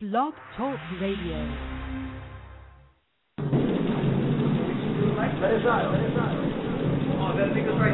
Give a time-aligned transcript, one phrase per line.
[0.00, 1.36] Blog Talk Radio.
[5.12, 5.60] Right there,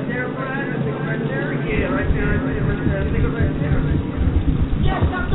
[0.06, 1.50] right there.
[1.66, 2.38] Yeah, right there.
[2.38, 3.82] Right there.
[4.87, 5.27] Yes, I'm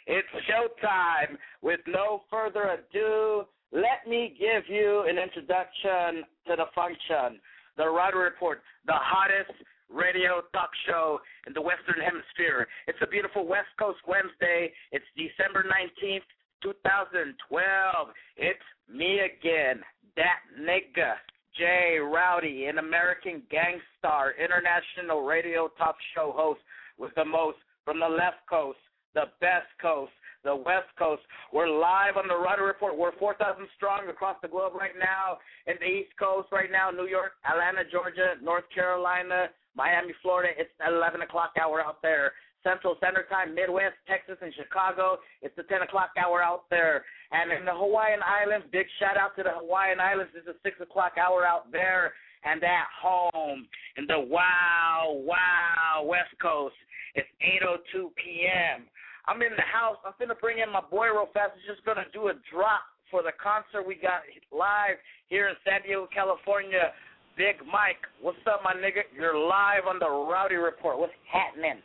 [0.06, 1.38] It's showtime.
[1.62, 7.40] With no further ado, let me give you an introduction to the function.
[7.76, 9.52] The Rowdy Report, the hottest
[9.90, 12.66] radio talk show in the Western Hemisphere.
[12.86, 14.72] It's a beautiful West Coast Wednesday.
[14.92, 16.26] It's December 19th,
[16.62, 18.08] 2012.
[18.36, 19.80] It's me again,
[20.16, 21.14] that nigga,
[21.56, 26.60] Jay Rowdy, an American gangstar, international radio talk show host
[26.98, 28.78] with the most from the left coast,
[29.14, 30.12] the best coast,
[30.46, 31.22] the west coast.
[31.52, 32.96] We're live on the Rowdy Report.
[32.96, 35.42] We're 4,000 strong across the globe right now.
[35.66, 40.54] In the East Coast right now, New York, Atlanta, Georgia, North Carolina, Miami, Florida.
[40.56, 42.32] It's 11 o'clock hour out there.
[42.62, 45.18] Central Standard Time, Midwest, Texas, and Chicago.
[45.42, 47.04] It's the 10 o'clock hour out there.
[47.32, 50.30] And in the Hawaiian Islands, big shout out to the Hawaiian Islands.
[50.34, 52.14] It's the 6 o'clock hour out there.
[52.44, 53.66] And at home
[53.98, 56.74] in the wow, wow West Coast,
[57.16, 58.86] it's 8.02 p.m.
[59.26, 59.98] I'm in the house.
[60.06, 61.52] I'm finna bring in my boy real fast.
[61.58, 64.98] He's just gonna do a drop for the concert we got live
[65.28, 66.94] here in San Diego, California.
[67.36, 69.04] Big Mike, what's up, my nigga?
[69.14, 70.98] You're live on the Rowdy Report.
[70.98, 71.82] What's happening?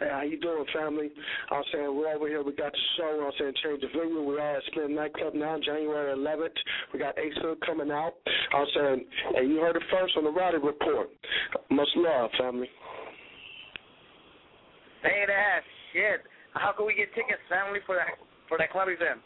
[0.00, 1.12] Hey, how you doing, family?
[1.50, 2.42] I was saying we're over here.
[2.42, 3.20] We got the show.
[3.22, 4.24] I was saying change the venue.
[4.24, 6.58] We're at Spin Nightclub now, January 11th.
[6.92, 8.14] We got Ace Hood coming out.
[8.26, 9.04] I was saying,
[9.36, 11.10] and you heard it first on the Rowdy Report.
[11.70, 12.68] Much love, family.
[15.04, 15.60] Say that
[15.94, 16.26] shit.
[16.58, 18.18] How can we get tickets, family, for that
[18.50, 19.22] for that club event?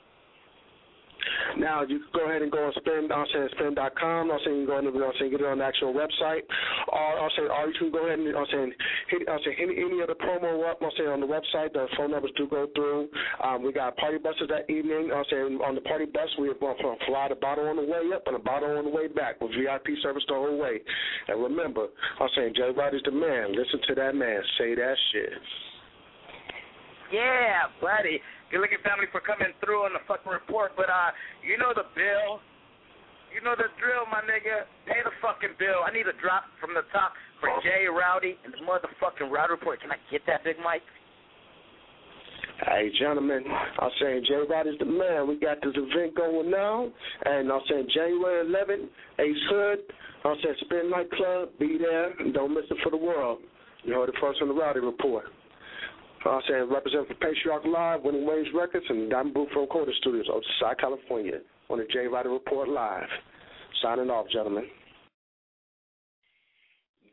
[1.59, 3.11] Now you can go ahead and go on spin.
[3.11, 4.31] I'm saying spin.com.
[4.31, 4.87] I'm saying you can go on.
[4.87, 6.47] I'm saying get it on the actual website.
[6.93, 8.73] Or I'm saying, or you can go ahead and I'm saying
[9.11, 9.27] hit.
[9.27, 10.79] I'm saying any any of the promo up.
[10.81, 11.73] I'm saying on the website.
[11.73, 13.09] The phone numbers do go through.
[13.43, 15.11] Um, we got party buses that evening.
[15.11, 18.15] I'm saying on the party bus we have from fly the bottle on the way
[18.15, 20.79] up and a bottle on the way back with VIP service the whole way.
[21.29, 21.89] And remember,
[22.21, 23.53] I'm saying Jay Rowdy's the man.
[23.57, 24.41] Listen to that man.
[24.59, 25.33] Say that shit.
[27.13, 28.21] Yeah, buddy.
[28.51, 31.13] Good looking family for coming through on the fucking report, but uh,
[31.45, 32.41] you know the bill.
[33.29, 34.65] You know the drill, my nigga.
[34.89, 35.85] Pay the fucking bill.
[35.85, 39.81] I need a drop from the top for Jay Rowdy and the motherfucking Rowdy Report.
[39.81, 40.85] Can I get that, Big Mike?
[42.65, 43.45] Hey, gentlemen,
[43.79, 45.29] I'm saying Jay Rowdy's the man.
[45.29, 46.91] We got this event going now,
[47.25, 48.89] and I'm saying January 11th,
[49.21, 49.79] Ace Hood.
[50.25, 51.51] I'm saying Spin Nightclub.
[51.61, 53.39] Be there don't miss it for the world.
[53.85, 55.25] You heard it first on the Rowdy Report.
[56.25, 60.27] I'm saying represent for Patriarch Live, Winning Waves Records, and Diamond Blue Pro Quarter Studios,
[60.29, 63.09] Oceanside, California, on the Jay Rowdy Report Live.
[63.83, 64.65] Signing off, gentlemen.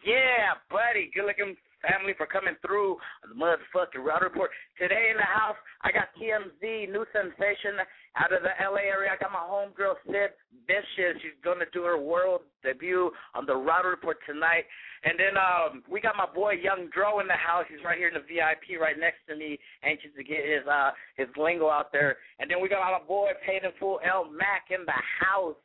[0.06, 1.12] Yeah, buddy.
[1.14, 1.56] Good looking
[1.86, 2.98] family for coming through
[3.28, 4.50] the motherfucking Rowdy Report.
[4.78, 7.80] Today in the house, I got TMZ, new sensation
[8.18, 9.12] out of the LA area.
[9.14, 10.34] I got my homegirl, Sid
[10.68, 11.22] Vicious.
[11.22, 14.66] She's going to do her world debut on the Rowdy Report tonight.
[15.04, 17.66] And then um, we got my boy Young Dro in the house.
[17.70, 20.92] He's right here in the VIP, right next to me, anxious to get his uh
[21.16, 22.18] his lingo out there.
[22.40, 25.56] And then we got my boy Paid Full El Mac in the house.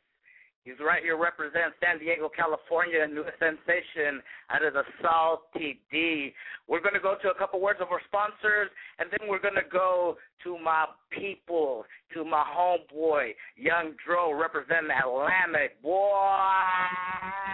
[0.63, 4.21] He's right here representing San Diego, California, new sensation
[4.53, 6.33] out of the Salty D.
[6.67, 8.69] We're going to go to a couple words of our sponsors,
[8.99, 14.93] and then we're going to go to my people, to my homeboy, Young Dro, representing
[14.93, 15.81] Atlantic.
[15.81, 16.13] Boy!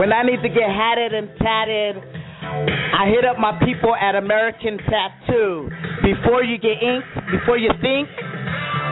[0.10, 4.80] When I need to get hatted and tatted, I hit up my people at American
[4.90, 5.70] Tattoo.
[6.02, 8.10] Before you get inked, before you think,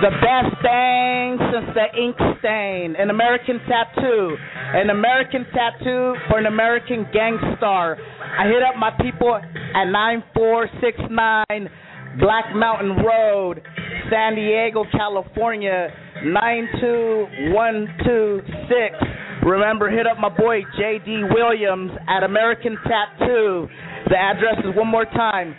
[0.06, 2.94] the best thing since the ink stain.
[3.02, 4.38] An American Tattoo.
[4.78, 7.98] An American Tattoo for an American gangstar.
[8.38, 11.66] I hit up my people at 9469
[12.20, 13.64] Black Mountain Road,
[14.12, 15.90] San Diego, California,
[16.24, 19.17] 92126.
[19.46, 21.24] Remember, hit up my boy J.D.
[21.34, 23.68] Williams at American Tattoo.
[24.10, 25.56] The address is one more time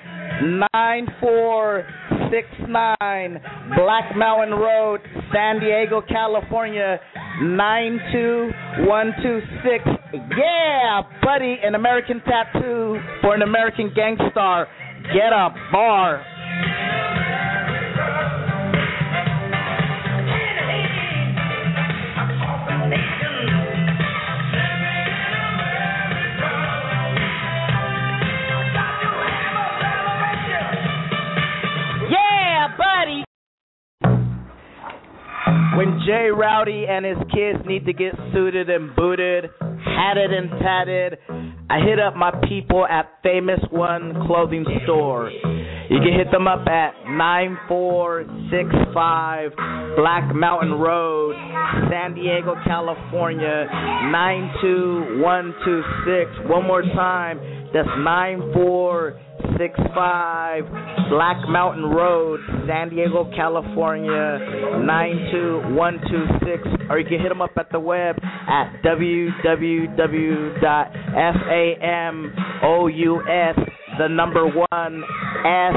[0.72, 3.40] 9469
[3.76, 5.00] Black Mountain Road,
[5.32, 6.98] San Diego, California
[7.42, 9.84] 92126.
[10.36, 14.66] Yeah, buddy, an American Tattoo for an American gangstar.
[15.12, 16.22] Get a bar.
[35.76, 39.50] When Jay Rowdy and his kids need to get suited and booted,
[39.84, 41.18] hatted and tatted,
[41.70, 45.30] I hit up my people at Famous One Clothing Store.
[45.30, 49.52] You can hit them up at 9465
[49.96, 51.34] Black Mountain Road,
[51.90, 53.66] San Diego, California
[54.10, 56.50] 92126.
[56.50, 57.40] One more time,
[57.72, 59.27] that's 9465
[61.10, 64.38] Black Mountain Road, San Diego, California
[64.84, 66.90] 92126.
[66.90, 69.36] Or you can hit them up at the web at www.famous,
[73.98, 75.02] the number one,
[75.44, 75.74] S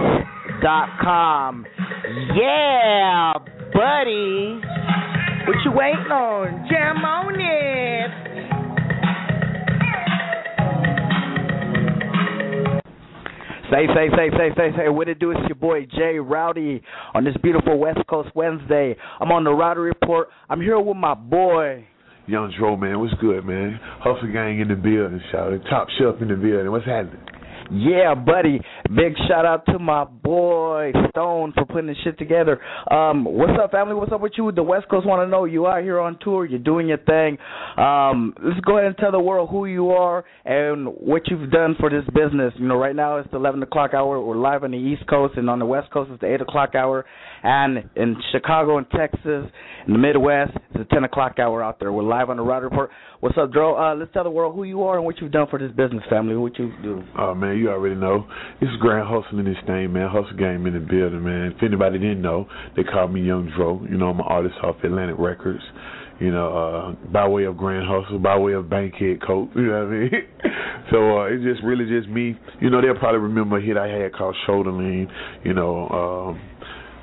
[0.61, 1.65] dot com.
[2.35, 3.33] Yeah,
[3.73, 4.59] buddy.
[5.47, 6.67] What you waiting on?
[6.69, 8.11] Jam on it.
[13.71, 15.31] Say, say, say, say, say, say, what it do?
[15.31, 16.81] It's your boy Jay Rowdy
[17.13, 18.97] on this beautiful West Coast Wednesday.
[19.21, 20.27] I'm on the Rowdy Report.
[20.49, 21.87] I'm here with my boy.
[22.27, 23.79] Young Dro, man, what's good, man?
[23.99, 25.61] Hustle gang in the building, shout it.
[25.69, 26.69] Top shelf in the building.
[26.69, 27.21] What's happening?
[27.71, 28.59] Yeah, buddy.
[28.93, 32.59] Big shout out to my boy Stone for putting this shit together.
[32.91, 33.95] Um, what's up, family?
[33.95, 34.51] What's up with you?
[34.51, 36.45] The West Coast want to know you out here on tour.
[36.45, 37.37] You're doing your thing.
[37.77, 41.75] Um, let's go ahead and tell the world who you are and what you've done
[41.79, 42.53] for this business.
[42.57, 44.21] You know, right now it's the 11 o'clock hour.
[44.21, 46.75] We're live on the East Coast, and on the West Coast it's the 8 o'clock
[46.75, 47.05] hour.
[47.43, 49.49] And in Chicago and Texas,
[49.87, 51.93] in the Midwest, it's the 10 o'clock hour out there.
[51.93, 52.91] We're live on the Rowdy Report.
[53.21, 53.77] What's up, Dro?
[53.77, 56.03] Uh, let's tell the world who you are and what you've done for this business,
[56.09, 56.35] family.
[56.35, 57.03] What you do.
[57.17, 58.25] Oh man, you already know.
[58.59, 60.09] This is Grand Hustle in this thing, man.
[60.09, 61.53] Hustle game in the building, man.
[61.55, 63.85] If anybody didn't know, they call me Young Dro.
[63.89, 65.61] You know, I'm an artist off Atlantic Records.
[66.19, 69.49] You know, uh, by way of Grand Hustle, by way of Bankhead Court.
[69.55, 70.11] You know what I mean?
[70.91, 72.37] so uh, it's just really just me.
[72.59, 75.07] You know, they'll probably remember a hit I had called Shoulder Lean.
[75.43, 76.41] You know, um,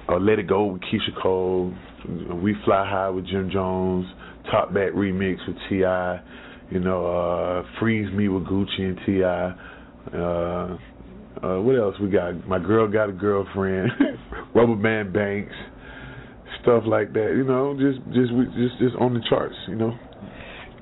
[0.09, 1.73] uh, Let It Go with Keyshia Cole.
[2.43, 4.07] We Fly High with Jim Jones.
[4.51, 6.23] Top Back remix with Ti.
[6.71, 9.59] You know, uh, Freeze Me with Gucci and Ti.
[10.15, 10.79] Uh,
[11.47, 12.47] uh, what else we got?
[12.49, 13.91] My girl got a girlfriend.
[14.55, 15.55] Rubber Band Banks,
[16.63, 17.35] stuff like that.
[17.37, 19.55] You know, just just just just on the charts.
[19.69, 19.93] You know.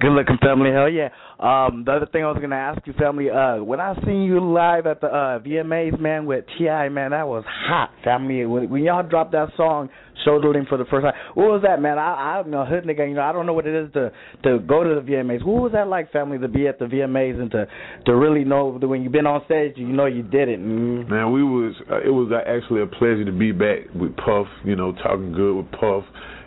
[0.00, 1.08] Good looking family, hell yeah.
[1.38, 4.40] Um, the other thing I was gonna ask you, family, uh, when I seen you
[4.40, 8.46] live at the uh, VMAs, man, with T.I., man, that was hot, family.
[8.46, 9.90] When, when y'all dropped that song,
[10.24, 11.98] Shoulder for the first time, what was that, man?
[11.98, 14.10] I, I'm a hood nigga, you know, I don't know what it is to
[14.44, 15.44] to go to the VMAs.
[15.44, 17.66] What was that like, family, to be at the VMAs and to
[18.06, 20.58] to really know that when you've been on stage, you know you did it.
[20.58, 21.08] Mm.
[21.08, 24.46] Man, we was uh, it was actually a pleasure to be back with Puff.
[24.64, 26.04] You know, talking good with Puff.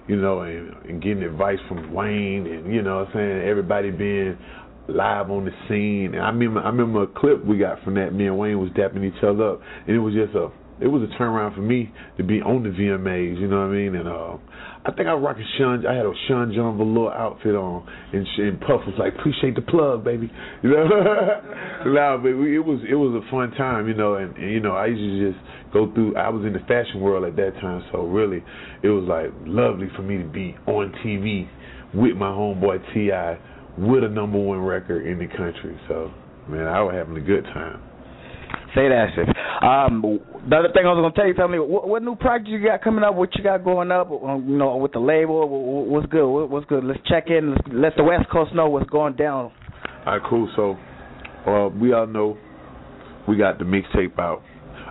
[0.10, 3.92] you know, and, and getting advice from Wayne, and you know, what I'm saying everybody
[3.92, 4.36] being
[4.92, 6.16] live on the scene.
[6.16, 8.14] And I remember, I remember a clip we got from that.
[8.14, 10.50] Me and Wayne was dapping each other up, and it was just a,
[10.82, 13.40] it was a turnaround for me to be on the VMAs.
[13.40, 13.96] You know what I mean?
[13.96, 14.38] And uh,
[14.86, 15.86] I think I was rocking Sean.
[15.86, 19.62] I had a Sean John Velour outfit on, and, and Puff was like, "Appreciate the
[19.62, 20.32] plug, baby."
[20.64, 20.88] You know,
[21.86, 24.16] no, but we, it was it was a fun time, you know.
[24.16, 26.16] And, and you know, I used to just go through.
[26.16, 28.44] I was in the fashion world at that time, so really,
[28.82, 31.48] it was like lovely for me to be on TV
[31.94, 33.38] with my homeboy T.I.
[33.80, 35.80] with a number one record in the country.
[35.88, 36.12] So,
[36.50, 37.82] man, I was having a good time.
[38.76, 39.28] Say that shit.
[39.64, 40.20] Um,
[40.50, 42.84] the other thing I was gonna tell you, family, what, what new project you got
[42.84, 43.16] coming up?
[43.16, 44.12] What you got going up?
[44.12, 45.48] Um, you know, with the label,
[45.86, 46.46] what's good?
[46.48, 46.84] what's good?
[46.84, 47.52] Let's check in.
[47.52, 49.52] Let's let the West Coast know what's going down.
[50.06, 50.50] All right, cool.
[50.56, 50.78] So,
[51.50, 52.38] uh, we all know
[53.28, 54.42] we got the mixtape out.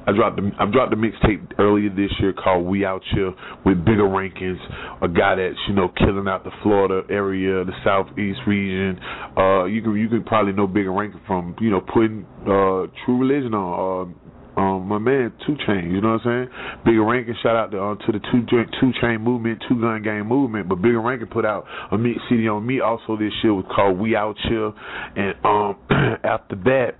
[0.09, 3.35] I dropped the I dropped the mixtape earlier this year called We Out Here
[3.67, 4.57] with bigger rankings.
[5.03, 8.99] A guy that's you know killing out the Florida area, the southeast region.
[9.37, 13.21] Uh, you can you can probably know Bigga Rankin from you know putting uh, True
[13.21, 14.15] Religion on.
[14.17, 16.85] Uh, um, my man 2 Chainz, you know what I'm saying?
[16.85, 18.43] Bigga Rankin, shout out to uh, to the two
[18.81, 20.69] two chain movement, two gun gang movement.
[20.69, 22.81] But Bigga Rankin put out a mix CD on me.
[22.81, 24.73] Also, this shit was called We Out Here,
[25.15, 25.77] and um,
[26.25, 26.97] after that,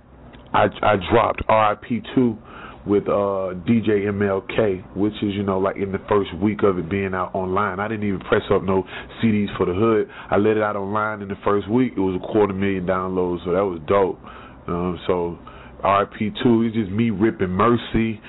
[0.53, 2.37] I I dropped RIP two
[2.85, 6.89] with uh DJ MLK, which is you know like in the first week of it
[6.89, 7.79] being out online.
[7.79, 8.83] I didn't even press up no
[9.21, 10.09] CDs for the hood.
[10.31, 11.93] I let it out online in the first week.
[11.95, 14.19] It was a quarter million downloads, so that was dope.
[14.67, 15.37] Um, so
[15.83, 18.21] RP two, is just me ripping Mercy.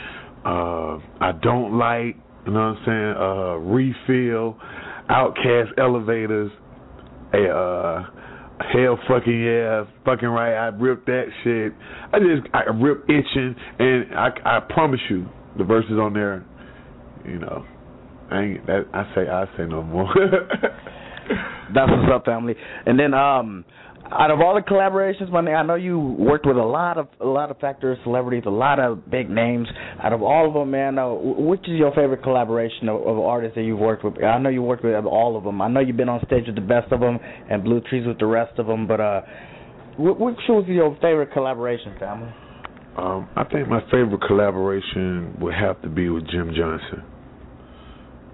[0.44, 2.16] Uh, I don't like,
[2.46, 3.14] you know what I'm saying?
[3.18, 4.56] Uh, refill,
[5.10, 6.50] OutKast elevators.
[7.32, 8.06] A uh
[8.72, 10.54] Hell fucking yeah, fucking right.
[10.54, 11.72] I ripped that shit.
[12.12, 15.26] I just I ripped itching, and I I promise you,
[15.56, 16.44] the verses on there,
[17.26, 17.64] you know,
[18.30, 20.12] I ain't that I say I say no more.
[21.74, 22.54] That's what's up, family.
[22.86, 23.64] And then um
[24.12, 27.26] out of all the collaborations, my I know you worked with a lot of a
[27.26, 29.68] lot of factors, celebrities, a lot of big names.
[30.02, 33.54] Out of all of them, man, uh, which is your favorite collaboration of, of artists
[33.54, 34.22] that you've worked with?
[34.22, 35.62] I know you worked with all of them.
[35.62, 37.18] I know you've been on stage with the best of them
[37.50, 38.88] and Blue Trees with the rest of them.
[38.88, 39.20] But uh,
[39.98, 42.32] which was your favorite collaboration, family?
[42.98, 47.04] Um, I think my favorite collaboration would have to be with Jim Johnson.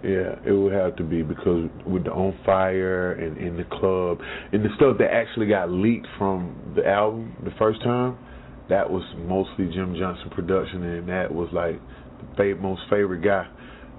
[0.07, 4.19] Yeah, it would have to be because with the On Fire and in the club
[4.53, 8.17] and the stuff that actually got leaked from the album the first time,
[8.69, 11.81] that was mostly Jim Johnson production, and that was like
[12.39, 13.49] the most favorite guy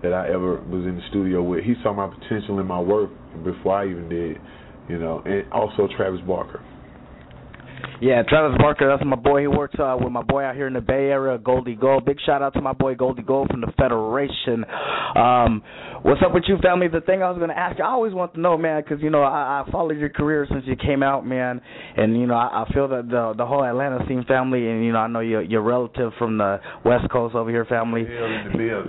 [0.01, 1.65] that I ever was in the studio with.
[1.65, 3.09] He saw my potential in my work
[3.43, 4.37] before I even did,
[4.87, 6.63] you know, and also Travis Barker.
[7.99, 9.41] Yeah, Travis Barker, that's my boy.
[9.41, 12.05] He works uh, with my boy out here in the Bay Area, Goldie Gold.
[12.05, 14.63] Big shout out to my boy Goldie Gold from the Federation.
[15.15, 15.63] Um,
[16.03, 16.89] what's up with you, family?
[16.89, 19.01] The thing I was going to ask you, I always want to know, man, because
[19.01, 21.59] you know I, I followed your career since you came out, man,
[21.95, 24.91] and you know I, I feel that the the whole Atlanta scene family, and you
[24.91, 28.03] know I know you're your relative from the West Coast over here, family.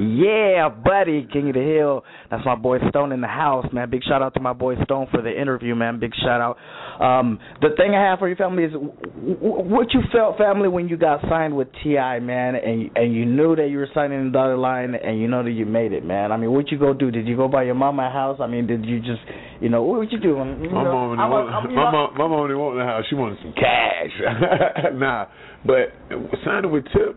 [0.01, 2.05] Yeah, buddy, King of the Hill.
[2.31, 3.89] That's my boy Stone in the house, man.
[3.89, 5.99] Big shout out to my boy Stone for the interview, man.
[5.99, 6.59] Big shout out.
[7.03, 10.97] Um, the thing I have for your family is what you felt, family, when you
[10.97, 14.59] got signed with Ti, man, and and you knew that you were signing the dotted
[14.59, 16.33] line, and you know that you made it, man.
[16.33, 17.11] I mean, what you go do?
[17.11, 18.39] Did you go by your mama house?
[18.41, 19.21] I mean, did you just,
[19.61, 20.31] you know, what would you do?
[20.31, 20.35] You
[20.71, 23.05] my mom, my, want, my, mom, my mom didn't want the house.
[23.09, 24.93] She wanted some cash.
[24.95, 25.27] nah,
[25.65, 25.95] but
[26.45, 27.15] signing with Tip,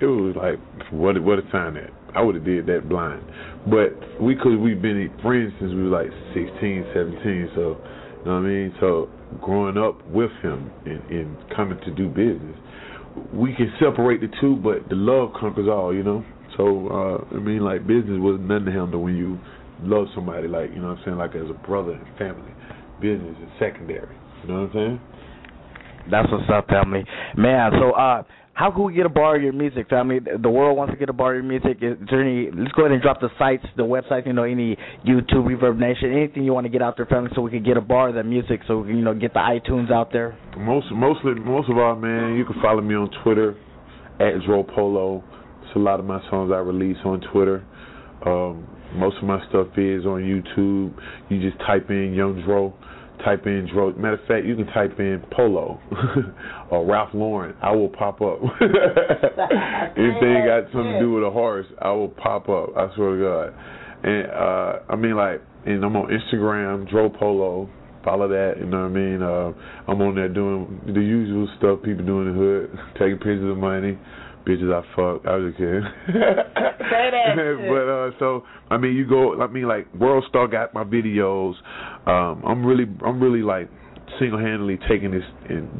[0.00, 0.60] it was like
[0.92, 1.90] what what a sign that.
[2.14, 3.24] I would have did that blind,
[3.66, 8.24] but we could we've been friends since we were like 16, 17, so you know
[8.24, 8.74] what I mean.
[8.78, 9.08] So
[9.40, 12.56] growing up with him and, and coming to do business.
[13.32, 16.24] We can separate the two, but the love conquers all, you know.
[16.56, 19.38] So uh, I mean, like business was nothing to handle when you
[19.82, 22.52] love somebody, like you know what I'm saying, like as a brother and family.
[23.00, 24.16] Business is secondary.
[24.42, 25.00] You know what I'm saying?
[26.10, 27.04] That's what's up, family.
[27.36, 28.22] Man, so uh
[28.62, 30.20] how can we get a bar of your music, family?
[30.20, 31.78] The world wants to get a bar of your music.
[31.82, 32.48] Is there any?
[32.48, 34.24] Let's go ahead and drop the sites, the websites.
[34.24, 37.42] You know, any YouTube, Reverb Nation, anything you want to get out there, family, so
[37.42, 39.40] we can get a bar of that music, so we can, you know, get the
[39.40, 40.38] iTunes out there.
[40.56, 43.56] Most, mostly, most of all, man, you can follow me on Twitter
[44.20, 45.24] at Dro Polo.
[45.64, 47.66] It's a lot of my songs I release on Twitter.
[48.24, 50.94] Um, most of my stuff is on YouTube.
[51.30, 52.74] You just type in Young Dro
[53.24, 53.92] type in Dro.
[53.92, 55.80] Matter of fact, you can type in Polo
[56.72, 57.54] or Ralph Lauren.
[57.60, 58.38] I will pop up.
[58.62, 62.70] Anything got something to do with a horse, I will pop up.
[62.74, 63.54] I swear to God.
[64.04, 67.68] And uh I mean, like, and I'm on Instagram, Dro Polo.
[68.04, 69.22] Follow that, you know what I mean?
[69.22, 69.52] Uh,
[69.86, 73.58] I'm on there doing the usual stuff people do in the hood, taking pictures of
[73.58, 73.96] money,
[74.44, 75.24] bitches I fuck.
[75.24, 75.84] I was just kidding.
[76.08, 77.36] Say that
[77.70, 79.40] but uh, so I mean, you go.
[79.40, 81.54] I mean, like World Star got my videos.
[82.06, 83.70] Um, I'm really, I'm really like
[84.18, 85.24] single-handedly taking this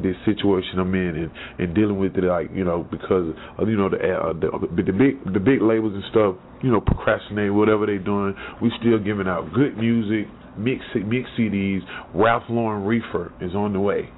[0.01, 3.77] this situation I'm in and and dealing with it like you know because of, you
[3.77, 4.49] know the, uh, the
[4.83, 8.99] the big the big labels and stuff you know procrastinate whatever they're doing we still
[8.99, 11.81] giving out good music mix mix CDs
[12.13, 14.09] Ralph Lauren Reefer is on the way.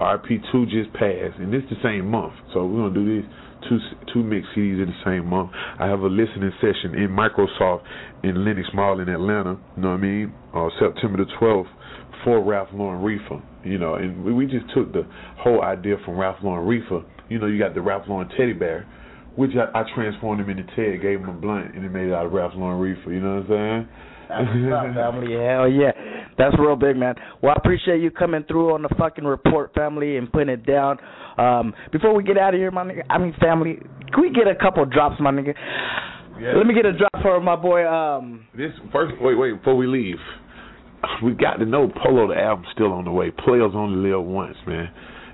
[0.00, 2.34] RP2 just passed and this the same month.
[2.52, 3.30] So we're gonna do this
[3.68, 3.78] two
[4.12, 5.50] two mix CDs in the same month.
[5.78, 7.82] I have a listening session in Microsoft
[8.22, 10.32] in Lenox Mall in Atlanta you know what I mean?
[10.54, 11.68] Uh, September the 12th
[12.24, 15.06] for Ralph Lauren Reefer, you know, and we, we just took the
[15.38, 17.02] whole idea from Ralph Lauren Reefer.
[17.28, 18.86] You know, you got the Ralph Lauren teddy bear,
[19.36, 22.12] which I, I transformed him into Ted, gave him a blunt, and it made it
[22.12, 23.12] out of Ralph Lauren Reefer.
[23.12, 23.88] You know what I'm saying?
[24.28, 25.32] That's what's family.
[25.38, 25.92] Hell yeah.
[26.38, 27.14] That's real big, man.
[27.42, 30.98] Well, I appreciate you coming through on the fucking report, family, and putting it down.
[31.38, 33.78] Um, before we get out of here, my nigga, I mean, family,
[34.12, 35.54] can we get a couple drops, my nigga?
[36.40, 36.52] Yeah.
[36.56, 37.86] Let me get a drop for my boy.
[37.88, 40.18] Um, This first, wait, wait, before we leave,
[41.22, 43.30] we got to know Polo the album's still on the way.
[43.30, 44.88] Players only live once, man,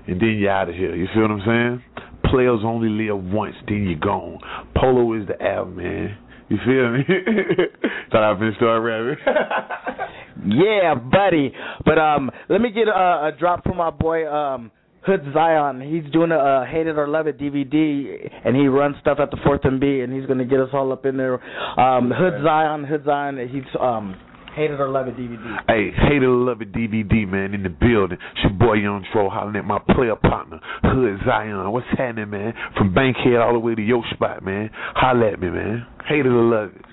[0.07, 0.95] and then you're out of here.
[0.95, 1.83] You feel what I'm saying?
[2.25, 4.39] Players only live once, then you're gone.
[4.75, 6.17] Polo is the album, man.
[6.49, 7.03] You feel me?
[8.11, 9.25] Thought I've been started rapping.
[10.47, 11.53] yeah, buddy.
[11.85, 14.71] But um, let me get a, a drop from my boy um
[15.05, 15.81] Hood Zion.
[15.81, 19.31] He's doing a, uh Hate It or Love It DVD, and he runs stuff at
[19.31, 21.35] the Fourth and B, and he's gonna get us all up in there.
[21.79, 23.49] Um, Hood Zion, Hood Zion.
[23.49, 24.15] He's um.
[24.55, 25.57] Hate It or Love It DVD.
[25.67, 28.19] Hey, hate it or love it DVD, man, in the building.
[28.21, 31.71] It's your boy Young Dro hollering at my player partner, Hood Zion.
[31.71, 32.53] What's happening, man?
[32.77, 34.69] From Bankhead all the way to your spot, man.
[34.73, 35.87] Holla at me, man.
[36.07, 36.85] Hate it or love it.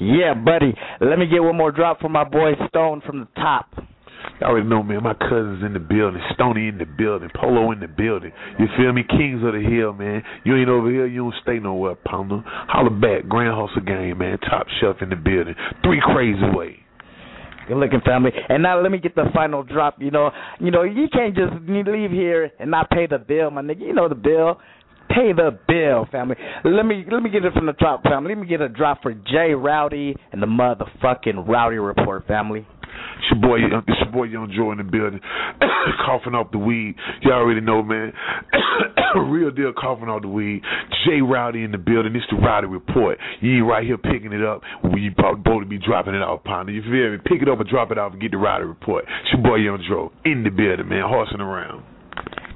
[0.00, 0.74] Yeah, buddy.
[1.00, 3.72] Let me get one more drop for my boy Stone from the top.
[4.40, 5.02] Y'all already know, man.
[5.02, 8.32] My cousin's in the building, Stony in the building, Polo in the building.
[8.58, 9.02] You feel me?
[9.08, 10.22] Kings of the Hill, man.
[10.44, 12.42] You ain't over here, you don't stay nowhere, pounder.
[12.44, 14.38] Holla back, Grand Hustle game, man.
[14.38, 15.54] Top shelf in the building.
[15.82, 16.81] Three crazy way.
[17.68, 18.30] Good looking family.
[18.48, 19.96] And now let me get the final drop.
[20.00, 23.62] You know, you know, you can't just leave here and not pay the bill, my
[23.62, 23.80] nigga.
[23.80, 24.58] You know the bill.
[25.08, 26.36] Pay the bill, family.
[26.64, 28.34] Let me let me get it from the top, family.
[28.34, 32.66] Let me get a drop for Jay Rowdy and the motherfucking Rowdy Report, family.
[33.18, 35.20] It's your boy, it's your boy Young Dro in the building,
[36.06, 36.94] coughing off the weed.
[37.22, 38.12] Y'all already know, man.
[39.16, 40.62] Real deal, coughing off the weed.
[41.04, 42.14] Jay Rowdy in the building.
[42.16, 43.18] It's the Rowdy Report.
[43.40, 46.44] You ain't right here picking it up We you supposed to be dropping it off,
[46.44, 46.72] partner.
[46.72, 47.18] You feel me?
[47.24, 49.04] Pick it up and drop it off and get the Rowdy Report.
[49.04, 51.84] It's your boy Young Dro in the building, man, horsing around.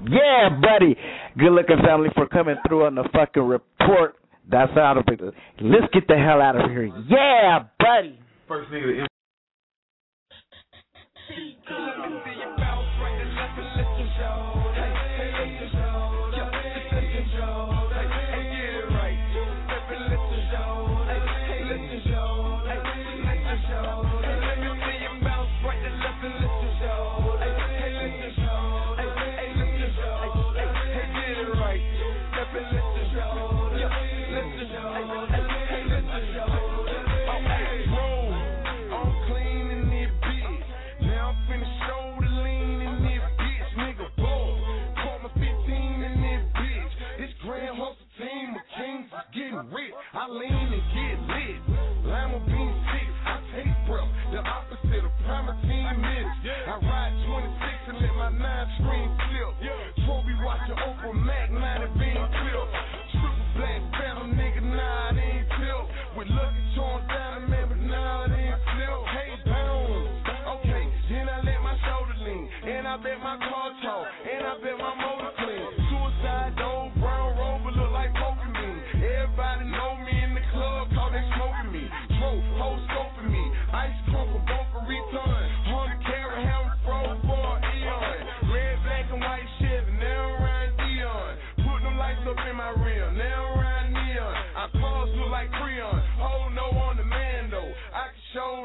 [0.08, 0.96] Yeah, buddy.
[1.38, 4.16] Good looking family for coming through on the fucking report.
[4.50, 5.20] That's out of it.
[5.60, 6.86] Let's get the hell out of here.
[7.08, 8.18] Yeah, buddy.
[8.46, 9.06] First nigga
[11.36, 11.42] I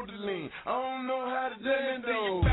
[0.02, 2.51] I don't know how to do it though.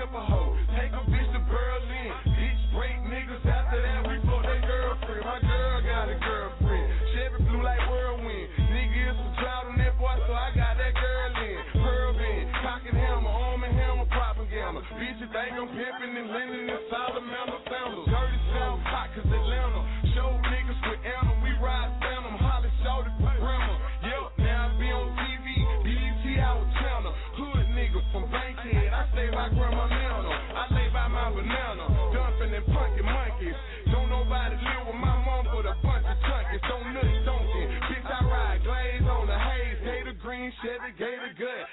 [0.00, 0.56] pimp a hoe.
[0.80, 2.10] Take a bitch to Berlin.
[2.32, 4.08] Bitch break niggas after that.
[4.08, 5.24] We fuck that girlfriend.
[5.28, 6.88] My girl got a girlfriend.
[7.12, 8.48] Chevy blue like whirlwind.
[8.72, 11.60] Nigga is some cloud on that boy, so I got that girl in.
[11.84, 12.48] Pearl in.
[12.64, 13.28] Cock and hammer.
[13.28, 14.08] Arm and hammer.
[14.08, 14.80] Propaganda.
[14.96, 17.24] Bitches think I'm pimping and lending and solid
[40.62, 41.66] segregated good.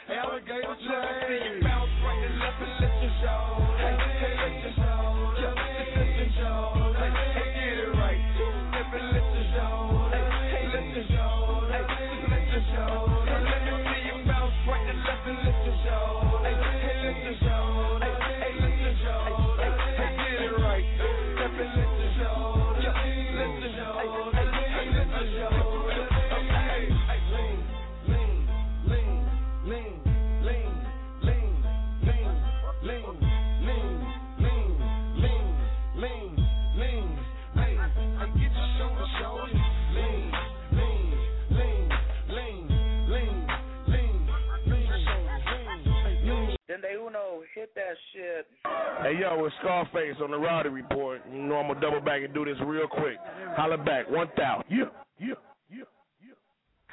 [49.35, 51.21] Yo, it's Scarface on the Rowdy Report.
[51.31, 53.17] You know I'm gonna double back and do this real quick.
[53.55, 54.65] Holla back, one thousand.
[54.69, 54.85] Yeah,
[55.19, 55.33] yeah,
[55.69, 55.83] yeah.
[56.21, 56.33] yeah.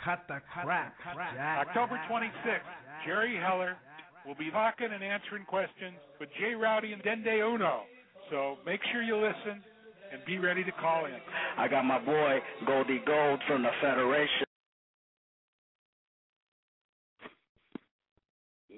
[0.04, 0.94] Cut the crap.
[1.34, 1.68] Jack.
[1.68, 2.60] October 26th,
[3.06, 3.76] Jerry Heller
[4.26, 7.82] will be talking and answering questions with Jay Rowdy and Dende Uno.
[8.30, 9.62] So make sure you listen
[10.12, 11.18] and be ready to call in.
[11.58, 14.46] I got my boy Goldie Gold from the Federation.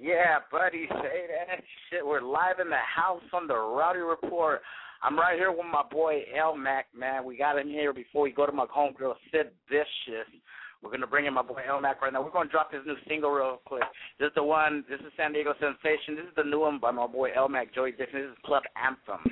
[0.07, 2.05] Yeah, buddy, say that shit.
[2.05, 4.61] We're live in the house on the Rowdy Report.
[5.03, 7.25] I'm right here with my boy El Mac, man.
[7.25, 10.31] We got him here before we go to my homegirl Sid Vicious.
[10.81, 12.23] We're gonna bring in my boy El Mac right now.
[12.23, 13.83] We're gonna drop his new single real quick.
[14.17, 14.85] This is the one.
[14.89, 16.15] This is San Diego Sensation.
[16.15, 18.21] This is the new one by my boy El Mac, Joey Dixon.
[18.21, 19.29] This is Club Anthem.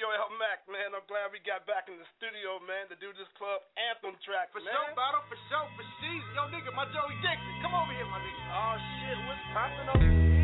[0.00, 3.12] Yo, El Mac, man, I'm glad we got back in the studio, man, to do
[3.20, 4.72] this club anthem track, For man.
[4.72, 6.24] sure, battle, for sure, for she's.
[6.32, 7.52] Yo, nigga, my Joey Dixon.
[7.60, 8.40] Come over here, my nigga.
[8.48, 10.39] Oh, shit, what's poppin' over here?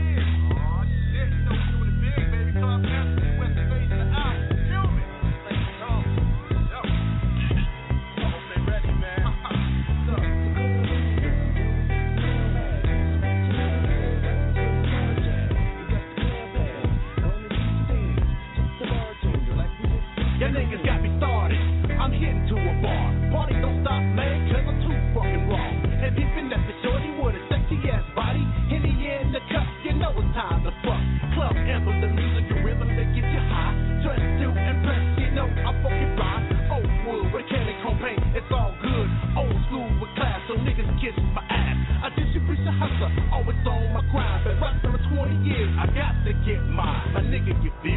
[20.57, 21.61] Niggas got me started.
[22.01, 23.09] I'm hitting to a bar.
[23.29, 25.69] Party don't stop, man, cause I'm too fucking raw.
[26.01, 28.40] And peeping at the shorty with a sexy ass body.
[28.73, 31.03] Henny in the cup, you know it's time to fuck.
[31.37, 33.77] Club anthem, the music and rhythm that get you high.
[34.01, 36.45] Dressed to impress, you know I'm fucking rhyme.
[36.73, 39.09] Old wood with a candy chrome paint, it's all good.
[39.37, 41.77] Old school with class, so niggas kiss my ass.
[42.05, 44.45] I distribution hustler, always on my grind.
[44.45, 47.12] Been rock for 20 years, I got to get mine.
[47.16, 47.95] My nigga, you feel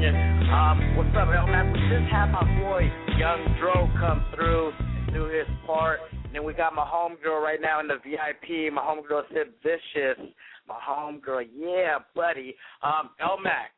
[0.00, 0.50] California.
[0.52, 1.72] Um, what's up, El Mac?
[1.72, 6.00] We just had my boy Young Dro come through and do his part.
[6.24, 10.18] And then we got my homegirl right now in the VIP, my homegirl Sid Vicious,
[10.66, 12.54] my homegirl, yeah, buddy.
[12.82, 13.72] Um, El Mac,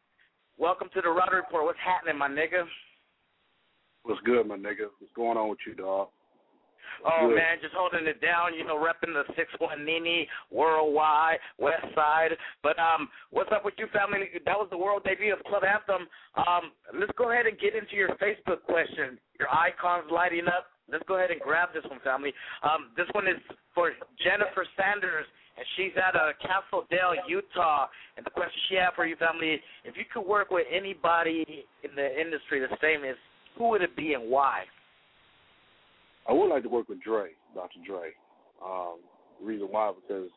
[0.58, 1.64] welcome to the Rowdy Report.
[1.64, 2.64] What's happening, my nigga?
[4.04, 4.90] What's good, my nigga?
[4.98, 6.08] What's going on with you, dog?
[7.04, 7.36] Oh Good.
[7.36, 12.30] man, just holding it down, you know, repping the six one Nini worldwide, West Side.
[12.62, 14.30] But um, what's up with you, family?
[14.44, 16.06] That was the world debut of Club Anthem.
[16.36, 19.18] Um, let's go ahead and get into your Facebook question.
[19.38, 20.66] Your icons lighting up.
[20.90, 22.32] Let's go ahead and grab this one, family.
[22.62, 23.40] Um, this one is
[23.74, 27.86] for Jennifer Sanders, and she's out of Castle Dale, Utah.
[28.16, 31.90] And the question she had for you, family: If you could work with anybody in
[31.96, 33.16] the industry that's famous,
[33.58, 34.64] who would it be and why?
[36.28, 37.78] I would like to work with Dre, Dr.
[37.86, 38.10] Dre.
[38.64, 38.98] Um,
[39.42, 40.28] reason why because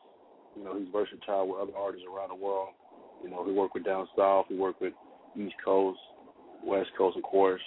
[0.56, 2.70] you know he's versatile with other artists around the world.
[3.22, 4.92] You know, he worked with down south, he worked with
[5.36, 5.98] East Coast,
[6.64, 7.62] West Coast, of course,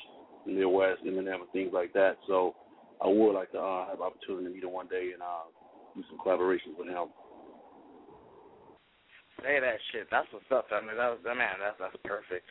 [0.45, 2.17] Midwest, Eminem, and things like that.
[2.27, 2.55] So
[3.03, 5.47] I would like to uh, have opportunity to meet him one day and uh,
[5.95, 7.07] do some collaborations with him.
[9.41, 10.07] Say that shit.
[10.11, 10.93] That's what's up, family.
[10.95, 11.63] That was man.
[11.63, 12.45] That's that's perfect.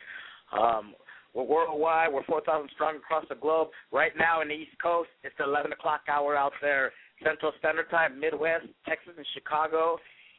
[0.51, 0.95] Um,
[1.33, 2.11] we're worldwide.
[2.11, 3.69] We're 4,000 strong across the globe.
[3.91, 6.91] Right now in the East Coast, it's the 11 o'clock hour out there,
[7.23, 8.19] Central Standard Time.
[8.19, 9.97] Midwest, Texas, and Chicago,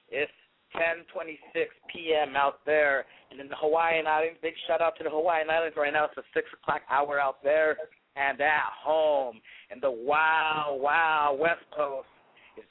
[0.08, 0.32] it's
[0.74, 2.36] 10:26 p.m.
[2.36, 3.06] out there.
[3.30, 5.76] And in the Hawaiian Islands, big shout out to the Hawaiian Islands.
[5.76, 7.76] Right now, it's the six o'clock hour out there,
[8.16, 9.40] and at home.
[9.70, 12.08] in the wow, wow West Coast
[12.56, 12.64] is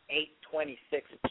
[0.54, 0.76] 8:26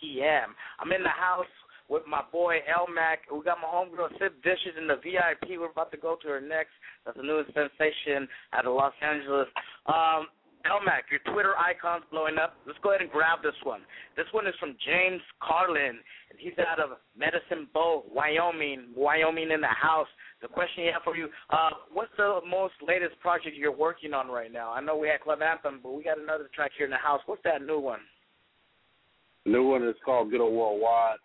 [0.01, 0.55] p.m.
[0.81, 1.47] I'm in the house
[1.89, 3.21] with my boy El Mac.
[3.33, 5.59] We got my homegirl Sid Vicious in the VIP.
[5.59, 6.73] We're about to go to her next.
[7.05, 9.49] That's the newest sensation out of Los Angeles.
[9.87, 10.29] Um,
[10.67, 12.57] El Mac, your Twitter icon's blowing up.
[12.67, 13.81] Let's go ahead and grab this one.
[14.17, 15.97] This one is from James Carlin,
[16.31, 18.93] and he's out of Medicine Bow, Wyoming.
[18.95, 20.09] Wyoming in the house.
[20.43, 24.29] The question he have for you: uh, What's the most latest project you're working on
[24.29, 24.73] right now?
[24.73, 27.21] I know we had Club Anthem, but we got another track here in the house.
[27.27, 28.01] What's that new one?
[29.47, 31.17] New one is called Good Old Worldwide.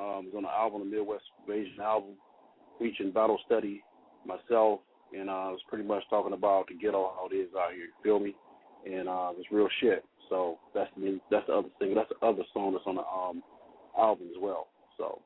[0.00, 2.12] Um, it's on the album, the Midwest Invasion album,
[2.78, 3.82] featuring Battle Study,
[4.24, 4.80] myself,
[5.12, 7.84] and uh, it's pretty much talking about the ghetto how it is out here.
[7.84, 8.34] You feel me?
[8.86, 10.04] And uh, it's real shit.
[10.30, 11.94] So that's the that's the other thing.
[11.94, 13.42] That's the other song that's on the um,
[13.98, 14.68] album as well.
[14.96, 15.20] So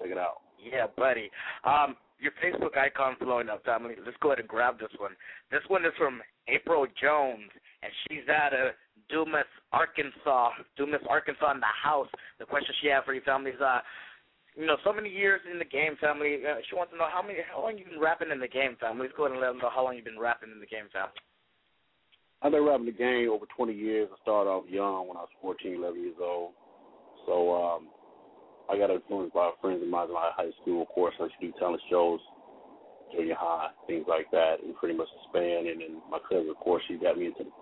[0.00, 0.40] check it out.
[0.58, 1.30] Yeah, buddy.
[1.64, 3.94] Um, your Facebook icon's blowing up, family.
[4.04, 5.12] Let's go ahead and grab this one.
[5.50, 7.50] This one is from April Jones,
[7.82, 8.72] and she's out of
[9.08, 10.50] Dumas, Arkansas.
[10.76, 12.08] Dumas, Arkansas, in the house.
[12.38, 13.80] The question she had for you, family, is, uh,
[14.56, 16.40] you know, so many years in the game, family.
[16.44, 18.76] Uh, she wants to know how many, how long you been rapping in the game,
[18.80, 19.06] family.
[19.06, 20.92] Let's go ahead and let them know how long you've been rapping in the game,
[20.92, 21.16] family.
[22.42, 24.08] I've been rapping the game over 20 years.
[24.10, 26.52] I started off young when I was 14, 11 years old.
[27.26, 27.88] So um,
[28.68, 30.82] I got influenced by friends of mine in my high school.
[30.82, 32.18] Of course, I used to do talent shows,
[33.14, 35.68] junior high, things like that, and pretty much expand.
[35.68, 37.54] And then my cousin, of course, she got me into the,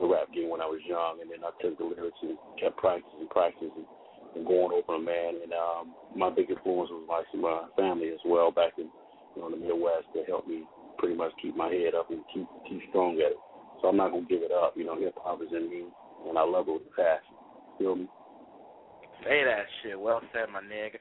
[0.00, 1.20] the rap game when I was young.
[1.20, 3.86] And then I took the lyrics and kept practicing, practicing,
[4.34, 5.42] and going over them, man.
[5.42, 8.90] And um, my big influence was like my family as well back in
[9.36, 10.64] you know the Midwest that helped me
[10.98, 13.40] pretty much keep my head up and keep keep strong at it.
[13.80, 14.74] So I'm not gonna give it up.
[14.76, 15.86] You know, hip hop is in me,
[16.28, 17.36] and I love it with passion.
[17.78, 18.08] Feel me?
[19.24, 19.98] Say that shit.
[19.98, 20.98] Well said, my nigga.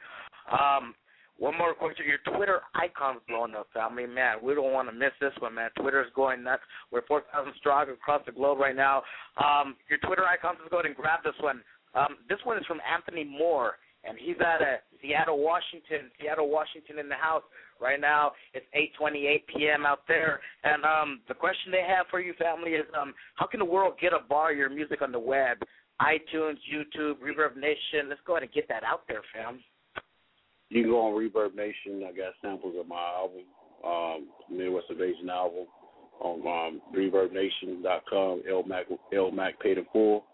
[0.54, 0.94] Um,
[1.38, 2.06] one more question.
[2.08, 4.06] Your Twitter icon's blowing up, family.
[4.06, 5.70] Man, we don't want to miss this one, man.
[5.80, 6.64] Twitter's going nuts.
[6.92, 9.04] We're 4,000 strong across the globe right now.
[9.38, 11.62] Um, your Twitter icons, let's go ahead and grab this one.
[11.94, 16.10] Um, this one is from Anthony Moore, and he's out of Seattle, Washington.
[16.20, 17.44] Seattle, Washington in the house.
[17.80, 18.66] Right now, it's
[19.00, 19.86] 8:28 p.m.
[19.86, 23.60] out there, and um, the question they have for you, family, is um, how can
[23.60, 25.58] the world get a bar your music on the web?
[26.02, 28.10] iTunes, YouTube, Reverb Nation.
[28.10, 29.60] Let's go ahead and get that out there, fam.
[30.70, 32.04] You can go on Reverb Nation.
[32.04, 33.46] I got samples of my album,
[33.86, 35.66] um, Midwest Invasion album,
[36.20, 38.44] on um, ReverbNation.com.
[38.50, 40.26] El Mac, El Mac paid in full.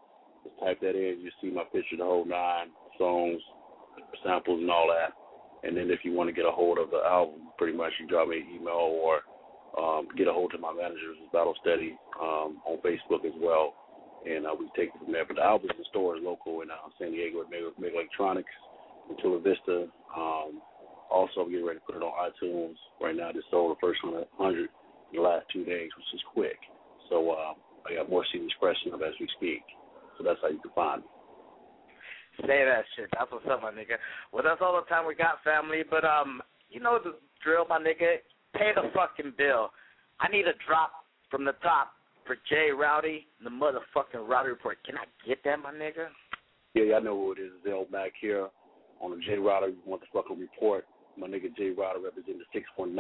[0.44, 1.22] Just type that in.
[1.22, 2.68] You see my picture, the whole nine
[2.98, 3.40] songs,
[4.24, 5.14] samples, and all that.
[5.68, 8.08] And then if you want to get a hold of the album, pretty much you
[8.08, 9.22] drop me an email or
[9.78, 13.74] um, get a hold of my managers, Battle Steady, um, on Facebook as well.
[14.26, 15.26] And uh, we take it from there.
[15.26, 18.50] But the album's in stores local in uh, San Diego at Mega Electronics
[19.22, 19.88] Chula Vista.
[20.16, 20.62] Um,
[21.10, 22.76] also, I'm getting ready to put it on iTunes.
[23.02, 24.26] Right now, I just sold the first 100
[24.60, 24.68] in
[25.14, 26.58] the last two days, which is quick.
[27.10, 27.54] So uh,
[27.88, 29.62] I got more CDs pressing up as we speak.
[30.18, 31.08] So that's how you can find me.
[32.42, 33.10] Say that shit.
[33.14, 34.02] That's what's up, my nigga.
[34.32, 35.84] Well, that's all the time we got, family.
[35.88, 38.26] But um, you know the drill, my nigga.
[38.56, 39.70] Pay the fucking bill.
[40.20, 40.92] I need a drop
[41.30, 41.94] from the top.
[42.26, 44.78] for Jay Rowdy, the motherfucking Rowdy Report.
[44.86, 46.08] Can I get that, my nigga?
[46.74, 47.52] Yeah, y'all know who it is.
[47.64, 48.48] Zell back here
[49.04, 50.86] on the J Rowdy motherfucking report.
[51.18, 52.96] My nigga J Rowdy representing the 619.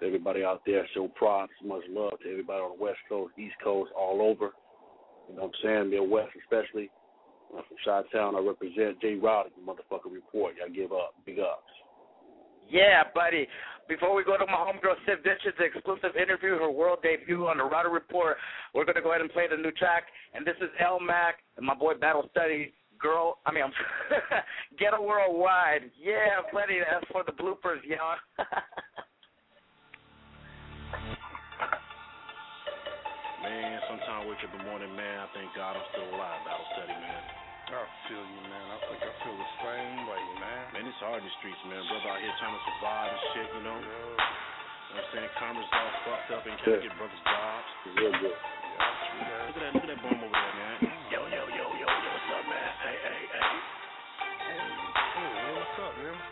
[0.00, 3.54] To everybody out there, show props, much love to everybody on the West Coast, East
[3.62, 4.50] Coast, all over.
[5.28, 5.90] You know what I'm saying?
[5.90, 6.90] Midwest especially.
[7.54, 10.54] I'm from Chi-Town, I represent J Rowdy, motherfucking report.
[10.58, 11.14] Y'all give up.
[11.26, 11.70] Big ups.
[12.68, 13.46] Yeah, buddy.
[13.88, 17.64] Before we go to my homegirl Civ Ditch's exclusive interview, her world debut on the
[17.64, 18.36] Rowdy Report,
[18.74, 20.04] we're gonna go ahead and play the new track.
[20.32, 22.72] And this is El Mac and my boy Battle Study.
[23.04, 23.74] Girl, I mean, I'm
[24.80, 25.92] Ghetto Worldwide.
[25.92, 28.16] Yeah, buddy, that's for the bloopers, y'all.
[33.44, 36.64] Man, sometime wake up in the morning, man, I thank God I'm still alive, battle
[36.72, 37.22] steady, man.
[37.76, 38.66] I feel you, man.
[38.72, 40.62] I think I feel the same way, man.
[40.72, 41.84] Man, it's hard in the streets, man.
[41.84, 43.78] Brother out here trying to survive and shit, you know?
[43.84, 45.28] You know what I'm saying?
[45.36, 46.88] Karma's all fucked up and can't Yeah.
[46.88, 47.68] get brothers jobs.
[48.00, 48.32] Real good.
[48.32, 50.93] Look at that, look at that bomb over there, man.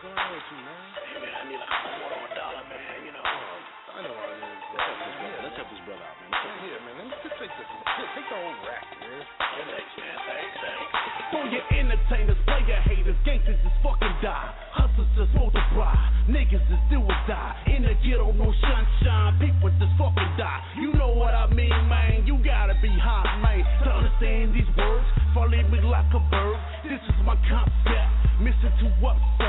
[0.03, 0.83] Going on with you, man?
[1.15, 3.23] Hey, man, I need a quarter of a dollar, man, you know.
[3.23, 4.59] I know how it is.
[4.75, 6.29] Let's help this brother, let's help this brother out, man.
[6.35, 6.95] Let's help man.
[6.99, 7.71] Let me just take this.
[7.71, 9.23] Take the whole rack, man.
[9.62, 10.17] Thanks, man.
[10.27, 10.91] Thanks, thanks.
[11.31, 14.51] For your entertainers, player haters, gangsters just fucking die.
[14.75, 15.95] Hustlers just multiply.
[16.27, 17.55] Niggas just do or die.
[17.71, 19.38] In the ghetto, no sunshine.
[19.38, 20.83] People just fucking die.
[20.83, 22.27] You know what I mean, man.
[22.27, 23.62] You gotta be hot, man.
[23.87, 26.59] To understand these words, follow me like a bird.
[26.91, 28.11] This is my concept.
[28.43, 29.41] Mission to observe.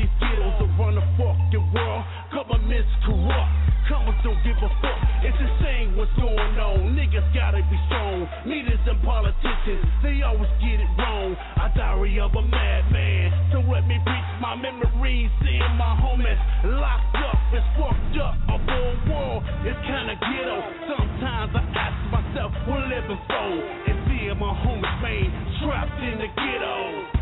[0.00, 2.04] These ghettos around the fucking world.
[2.32, 3.52] Governments corrupt.
[3.84, 4.96] Commas don't give a fuck.
[5.20, 6.96] It's insane what's going on.
[6.96, 8.24] Niggas gotta be strong.
[8.48, 11.36] Leaders and politicians, they always get it wrong.
[11.36, 13.28] I diary of a madman.
[13.52, 15.28] So let me preach my memories.
[15.44, 17.36] Seeing my homies locked up.
[17.52, 18.40] It's fucked up.
[18.48, 20.64] A whole world is kinda ghetto.
[20.96, 23.52] Sometimes I ask myself, what living for?
[23.84, 25.28] And seeing my homies, man,
[25.60, 27.19] trapped in the ghetto.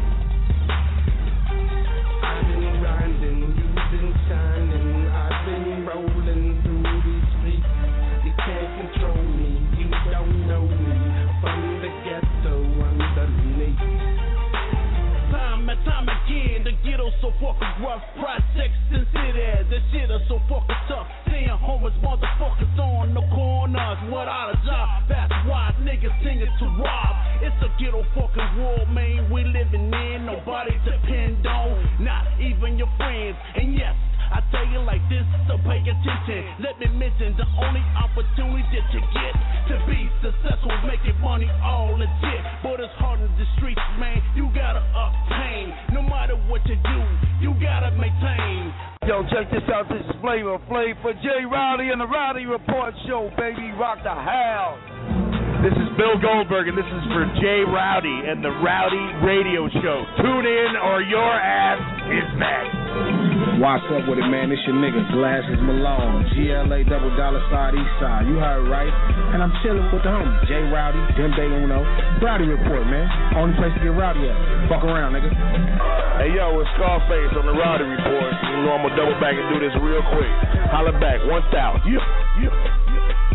[2.38, 2.46] I've
[2.80, 3.37] grinding,
[15.88, 18.04] Time again, the ghetto so fucking rough.
[18.20, 21.08] Projects and cities, the shit is so fucking tough.
[21.32, 25.08] Seeing homeless motherfuckers on the corners without a job.
[25.08, 27.14] That's why niggas singing to rob.
[27.40, 29.32] It's a ghetto fucking world, man.
[29.32, 33.36] We living in, nobody depend on, not even your friends.
[33.56, 33.96] And yes.
[34.28, 36.60] I tell you like this, so pay attention.
[36.60, 39.34] Let me mention the only opportunity that you get
[39.72, 42.42] to be successful, making money all legit.
[42.62, 44.20] But it's hard in the streets, man.
[44.36, 45.72] You gotta obtain.
[45.96, 46.98] No matter what you do,
[47.40, 48.72] you gotta maintain.
[49.08, 49.88] Yo, check this out.
[49.88, 53.72] This is Flavor Flav for Jay Rowdy and the Rowdy Report Show, baby.
[53.80, 54.76] Rock the house.
[55.64, 60.04] This is Bill Goldberg, and this is for Jay Rowdy and the Rowdy Radio Show.
[60.22, 61.80] Tune in, or your ass
[62.12, 63.27] is next.
[63.58, 64.54] What's up with it, man?
[64.54, 68.30] It's your nigga, Glasses Malone, GLA double dollar side east side.
[68.30, 68.94] You heard right.
[69.34, 71.82] And I'm chilling with the homie, J Rowdy, Dem Day Uno.
[72.22, 73.10] Rowdy Report, man.
[73.34, 74.38] Only place to get rowdy at.
[74.70, 75.34] Fuck around, nigga.
[76.22, 78.30] Hey, yo, it's Scarface on the Rowdy Report.
[78.46, 80.30] You know I'm gonna double back and do this real quick.
[80.70, 81.82] Holla back, 1,000.
[81.90, 81.98] Yeah,
[82.38, 83.27] yeah.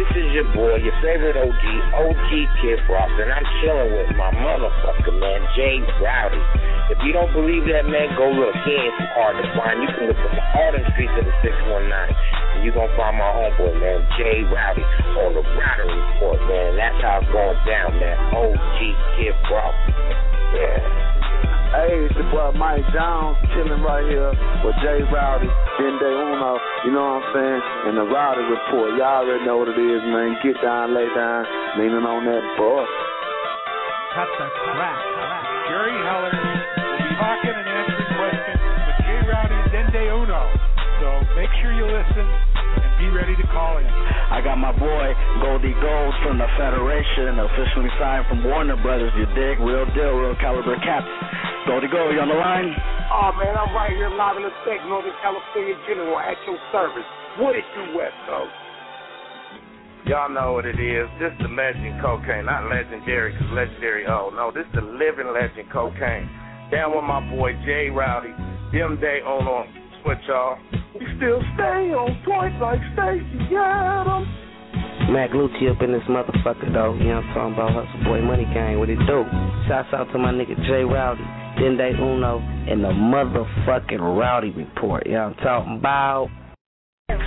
[0.00, 2.30] This is your boy, your favorite OG, OG
[2.64, 6.40] Kid Frost, and I'm chilling with my motherfucker, man, Jay Rowdy.
[6.88, 8.56] If you don't believe that, man, go look.
[8.64, 9.76] He ain't hard to find.
[9.84, 13.28] You can look from all them streets of the 619, and you gonna find my
[13.28, 14.80] homeboy, man, Jay Rowdy,
[15.20, 16.80] on the Rowdy Report, man.
[16.80, 18.16] That's how it's going down, man.
[18.32, 18.80] OG
[19.20, 19.76] Kid Frost.
[20.56, 21.19] Yeah.
[21.70, 24.34] Hey, it's your boy Mike Jones chilling right here
[24.66, 25.46] with Jay Rowdy,
[25.78, 27.62] Ben Day Uno, you know what I'm saying?
[27.86, 28.98] And the Rowdy Report.
[28.98, 30.34] Y'all already know what it is, man.
[30.42, 31.46] Get down, lay down,
[31.78, 32.90] leaning on that butt.
[34.18, 34.98] Cut the crap.
[35.70, 40.42] Jerry Heller will be talking and answering questions with Jay Rowdy and Dende Uno.
[40.98, 41.06] So
[41.38, 42.26] make sure you listen
[42.82, 43.86] and be ready to call in.
[43.86, 45.06] I got my boy
[45.38, 49.14] Goldie Gold from the Federation, officially signed from Warner Brothers.
[49.14, 49.62] You dig?
[49.62, 51.06] Real deal, real caliber caps.
[51.66, 52.72] Goldie Gold, you on the line?
[53.12, 57.04] Oh, man, I'm right here live in effect, Northern California General, at your service.
[57.36, 58.56] What it do, West Coast?
[60.08, 61.04] Y'all know what it is.
[61.20, 66.24] This the legend cocaine, not legendary, cause legendary oh, No, this the living legend cocaine.
[66.72, 68.32] Down with my boy Jay Rowdy.
[68.72, 69.68] Them day on on
[70.02, 70.56] switch y'all.
[70.96, 74.49] We still stay on point like Stacy Adams.
[75.10, 76.94] Mac Lucci up in this motherfucker though.
[76.94, 77.72] You know what I'm talking about?
[77.74, 79.24] Hustle Boy Money Gang, what it do?
[79.66, 81.22] Shouts out to my nigga Jay Rowdy,
[81.58, 85.06] Dende Uno, and the motherfucking Rowdy Report.
[85.06, 86.28] You know what I'm talking about?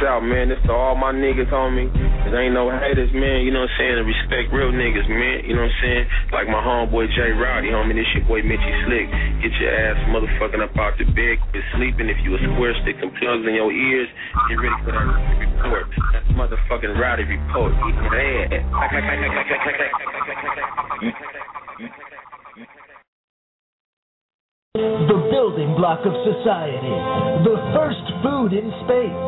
[0.06, 0.48] Out, man.
[0.50, 1.90] This to all my niggas me.
[2.24, 3.44] Cause ain't no haters, man.
[3.44, 3.98] You know what I'm saying?
[4.00, 5.44] And respect real niggas, man.
[5.44, 6.06] You know what I'm saying?
[6.32, 7.96] Like my homeboy Jay Rowdy, homie.
[7.96, 9.08] This your boy Mitchy Slick.
[9.44, 11.40] Get your ass motherfucking up out the bed.
[11.52, 12.08] Quit sleeping.
[12.08, 14.08] If you a square, stick some plugs in your ears.
[14.50, 15.08] Get ready for that
[15.42, 15.88] report.
[16.16, 17.74] That motherfucking Rowdy report.
[17.74, 17.96] Eat
[21.36, 21.53] that
[24.74, 26.98] The building block of society.
[27.46, 29.22] The first food in space.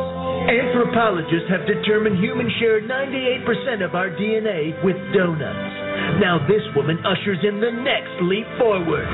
[0.50, 6.18] Anthropologists have determined humans share 98% of our DNA with donuts.
[6.18, 9.06] Now this woman ushers in the next leap forward.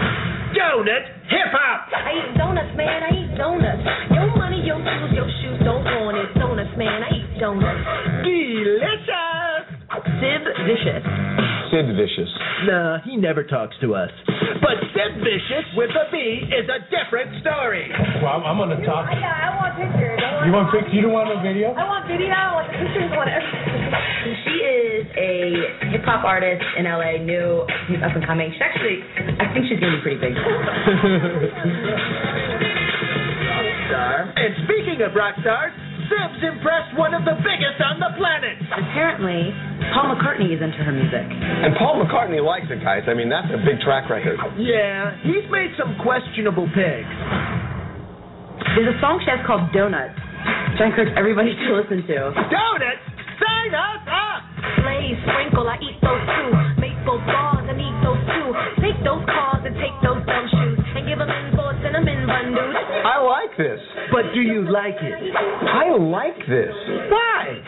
[0.55, 1.91] Donut hip hop!
[1.91, 3.03] I eat donuts, man.
[3.03, 3.83] I eat donuts.
[4.15, 6.31] Your money, your tools, your shoes don't want it.
[6.39, 7.03] Donuts, man.
[7.03, 7.83] I eat donuts.
[8.23, 9.70] Delicious!
[9.99, 11.03] Sib Vicious.
[11.67, 12.31] Sid Vicious.
[12.63, 14.09] Nah, he never talks to us.
[14.63, 17.91] But Sid Vicious with a B is a different story.
[18.23, 19.09] Well, I'm, I'm gonna talk.
[19.11, 20.15] Yeah, I want pictures.
[20.15, 20.85] I want You want pic?
[20.95, 21.73] You don't want no video?
[21.75, 22.31] I want video.
[22.31, 23.11] I want the pictures.
[23.11, 23.91] I want everything.
[24.21, 28.53] She is a hip hop artist in LA, new, she's up and coming.
[28.53, 29.01] She actually,
[29.41, 30.35] I think she's gonna be pretty big.
[33.89, 34.29] Star.
[34.37, 35.73] And speaking of rock stars,
[36.11, 38.59] Sib's impressed one of the biggest on the planet.
[38.67, 39.55] Apparently,
[39.95, 41.23] Paul McCartney is into her music.
[41.23, 43.07] And Paul McCartney likes it, guys.
[43.07, 44.35] I mean, that's a big track record.
[44.59, 47.15] Yeah, he's made some questionable picks.
[48.75, 50.15] There's a song she has called Donuts,
[50.75, 52.17] which I encourage everybody to listen to.
[52.35, 53.03] Donuts,
[53.39, 54.39] sign us up!
[54.83, 56.49] Blaze, sprinkle, I eat those too.
[56.79, 58.47] Maple bars, I need those too.
[58.83, 62.27] Take those cars and take those dumb shoes and give them in for a cinnamon
[62.27, 62.75] bun, dude.
[63.31, 63.79] I like this.
[64.11, 65.15] But do you like it?
[65.31, 66.75] I like this.
[67.07, 67.63] Why?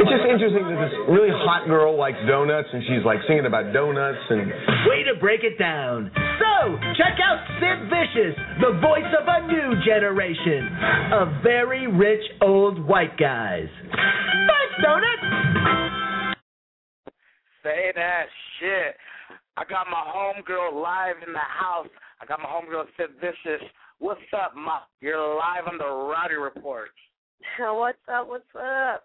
[0.00, 3.72] It's just interesting that this really hot girl likes donuts and she's like singing about
[3.74, 4.48] donuts and
[4.88, 6.10] Way to break it down.
[6.16, 10.68] So, check out Sid Vicious, the voice of a new generation
[11.12, 13.68] of very rich old white guys.
[13.92, 16.36] Thanks, Donuts!
[17.62, 18.26] Say that
[18.58, 18.96] shit.
[19.58, 21.88] I got my homegirl live in the house.
[22.20, 23.62] I got my homegirl Sid Vicious.
[24.02, 24.80] What's up, ma?
[25.00, 26.88] You're live on the Rowdy Report.
[27.60, 28.26] What's up?
[28.26, 29.04] What's up?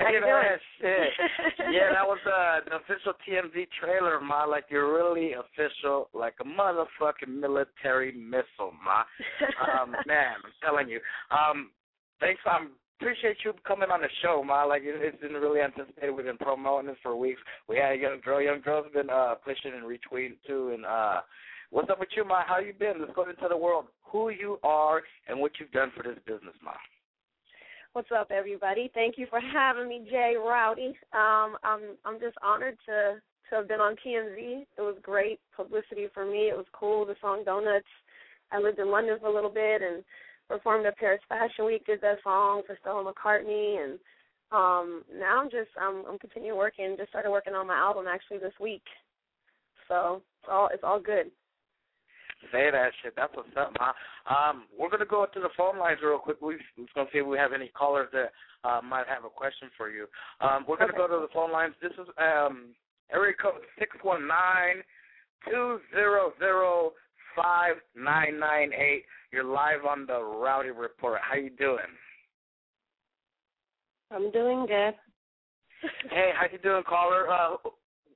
[0.00, 0.58] How you doing?
[0.80, 1.08] shit.
[1.70, 4.42] yeah, that was uh, the official TMZ trailer, ma.
[4.42, 9.04] Like you're really official, like a motherfucking military missile, ma.
[9.80, 10.98] Um, man, I'm telling you.
[11.30, 11.70] Um,
[12.18, 12.40] thanks.
[12.44, 14.64] Um, appreciate you coming on the show, ma.
[14.64, 16.10] Like it, it's been really anticipated.
[16.10, 17.40] We've been promoting this for weeks.
[17.68, 18.42] We had a young girl.
[18.42, 20.72] Young girl's been uh pushing and retweeting too.
[20.74, 21.20] And uh,
[21.70, 22.42] what's up with you, ma?
[22.46, 23.00] How you been?
[23.00, 23.86] Let's go into the world.
[24.04, 26.72] Who you are and what you've done for this business, ma.
[27.92, 28.90] What's up, everybody?
[28.94, 30.94] Thank you for having me, Jay Rowdy.
[31.12, 34.66] Um, I'm I'm just honored to to have been on TMZ.
[34.76, 36.48] It was great publicity for me.
[36.48, 37.06] It was cool.
[37.06, 37.86] The song Donuts.
[38.52, 40.04] I lived in London for a little bit and
[40.48, 41.84] performed at Paris Fashion Week.
[41.86, 43.98] Did that song for Stella McCartney, and
[44.52, 46.96] um, now I'm just I'm I'm continuing working.
[46.96, 48.84] Just started working on my album actually this week.
[49.88, 51.30] So it's all it's all good.
[52.52, 53.14] Say that shit.
[53.16, 53.92] That's what's up, ma.
[54.28, 56.36] Um, we're gonna go to the phone lines real quick.
[56.40, 58.32] We're just gonna see if we have any callers that
[58.62, 60.06] uh, might have a question for you.
[60.40, 61.74] Um, we're gonna go to the phone lines.
[61.82, 62.74] This is um,
[63.12, 64.82] area code six one nine
[65.48, 66.92] two zero zero
[67.34, 69.04] five nine nine eight.
[69.32, 71.20] You're live on the Rowdy Report.
[71.22, 71.78] How you doing?
[74.10, 74.94] I'm doing good.
[76.10, 77.28] hey, how you doing, caller?
[77.28, 77.56] Uh,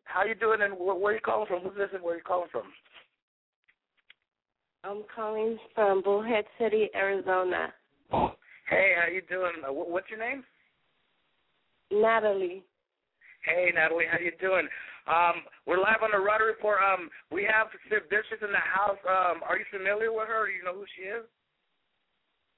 [0.05, 1.63] how you doing, and where, where you calling from?
[1.63, 2.63] Who's this, and where you calling from?
[4.83, 7.73] I'm calling from Bullhead City, Arizona.
[8.11, 9.53] Hey, how you doing?
[9.67, 10.43] Uh, what's your name?
[11.91, 12.65] Natalie.
[13.45, 14.69] Hey, Natalie, how you doing?
[15.07, 16.79] Um, we're live on the Rowdy Report.
[16.83, 18.99] Um, we have Sid Vicious in the house.
[19.05, 20.47] Um, are you familiar with her?
[20.47, 21.25] Do you know who she is?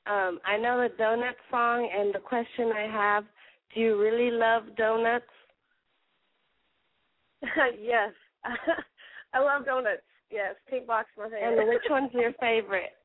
[0.07, 3.25] Um, I know the donut song, and the question I have:
[3.75, 5.25] Do you really love donuts?
[7.81, 8.13] yes,
[9.35, 10.03] I love donuts.
[10.33, 11.59] Yes, pink box my favorite.
[11.59, 12.93] And which one's your favorite?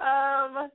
[0.00, 0.70] Um,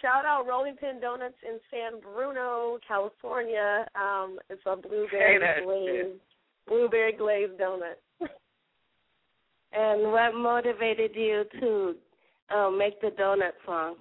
[0.00, 3.84] shout out Rolling Pin Donuts in San Bruno, California.
[3.94, 6.18] Um, it's a blueberry Say that glazed
[6.66, 8.00] blueberry glazed donut.
[9.72, 11.94] and what motivated you to
[12.56, 13.96] um, make the donut song?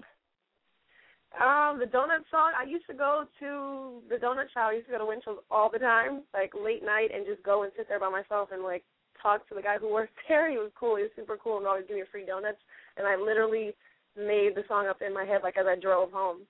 [1.41, 2.53] Um, the donut song.
[2.57, 4.69] I used to go to the donut shop.
[4.69, 7.63] I used to go to Winchell's all the time, like late night, and just go
[7.63, 8.83] and sit there by myself and like
[9.23, 10.51] talk to the guy who worked there.
[10.51, 10.97] He was cool.
[10.97, 12.59] He was super cool and always give me free donuts.
[12.97, 13.71] And I literally
[14.15, 16.41] made the song up in my head like as I drove home.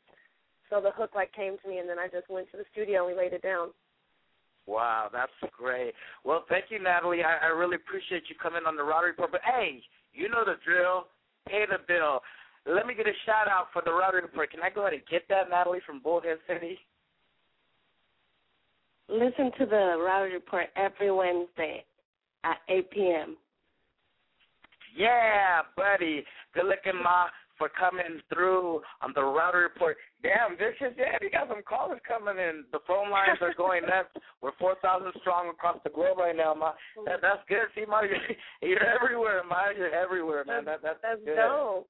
[0.70, 3.06] So the hook like came to me, and then I just went to the studio
[3.06, 3.70] and we laid it down.
[4.66, 5.94] Wow, that's great.
[6.24, 7.22] Well, thank you, Natalie.
[7.22, 9.32] I, I really appreciate you coming on the Rowdy Report.
[9.32, 9.82] But hey,
[10.14, 11.08] you know the drill.
[11.48, 12.22] Pay the bill.
[12.66, 14.50] let me get a shout out for the Rowdy Report.
[14.50, 16.80] Can I go ahead and get that, Natalie from Bullhead City?
[19.10, 21.84] Listen to the Rowdy Report every Wednesday
[22.44, 23.38] at 8 p.m.
[24.96, 26.24] Yeah, buddy.
[26.54, 27.26] Good looking, Ma,
[27.58, 29.98] for coming through on the Rowdy Report.
[30.22, 32.64] Damn, Vicious, yeah, you got some callers coming in.
[32.72, 34.10] The phone lines are going nuts.
[34.42, 36.74] We're 4,000 strong across the globe right now, Ma.
[37.06, 37.66] That, that's good.
[37.76, 38.18] See, Ma, you're,
[38.70, 39.70] you're everywhere, Ma.
[39.76, 40.66] You're everywhere, man.
[40.66, 41.36] That, that's, That's good.
[41.36, 41.88] dope.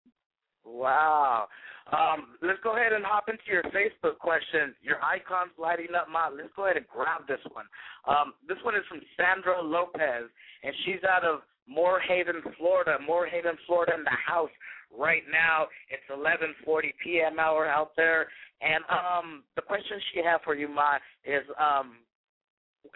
[0.66, 1.48] Wow.
[1.92, 4.74] Um, let's go ahead and hop into your Facebook question.
[4.82, 6.30] Your icons lighting up, Ma.
[6.32, 7.66] Let's go ahead and grab this one.
[8.08, 10.32] Um, this one is from Sandra Lopez,
[10.64, 12.98] and she's out of Moore Haven, Florida.
[13.06, 14.54] Moore Haven, Florida, in the house
[14.98, 15.68] right now.
[15.92, 17.40] It's 11:40 p.m.
[17.40, 18.28] hour out there,
[18.62, 21.98] and um, the question she had for you, Ma, is um,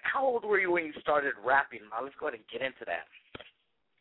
[0.01, 2.03] how old were you when you started rapping, Ma?
[2.03, 3.07] Let's go ahead and get into that.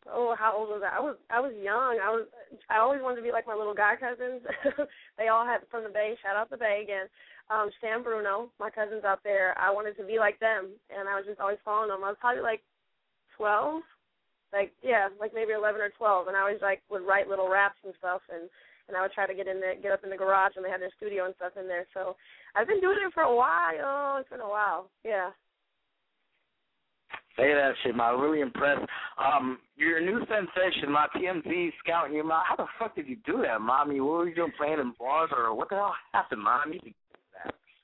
[0.09, 0.97] Oh, how old was I?
[0.97, 1.99] I was I was young.
[2.01, 2.25] I was
[2.69, 4.41] I always wanted to be like my little guy cousins.
[5.17, 6.15] they all had from the Bay.
[6.21, 7.07] Shout out the Bay again.
[7.49, 9.57] Um, San Bruno, my cousins out there.
[9.57, 12.03] I wanted to be like them, and I was just always following them.
[12.03, 12.61] I was probably like
[13.35, 13.83] twelve,
[14.51, 17.79] like yeah, like maybe eleven or twelve, and I always like would write little raps
[17.83, 18.49] and stuff, and
[18.87, 20.71] and I would try to get in there, get up in the garage, and they
[20.71, 21.87] had their studio and stuff in there.
[21.93, 22.15] So
[22.55, 24.17] I've been doing it for a while.
[24.19, 24.89] It's been a while.
[25.03, 25.31] Yeah.
[27.37, 28.09] Say that shit, ma.
[28.09, 28.85] Really impressed.
[29.17, 32.41] Um, you're a new sensation, my TMZ scouting you, ma.
[32.43, 34.01] How the fuck did you do that, mommy?
[34.01, 36.73] What were you doing playing in bars or what the hell happened, that.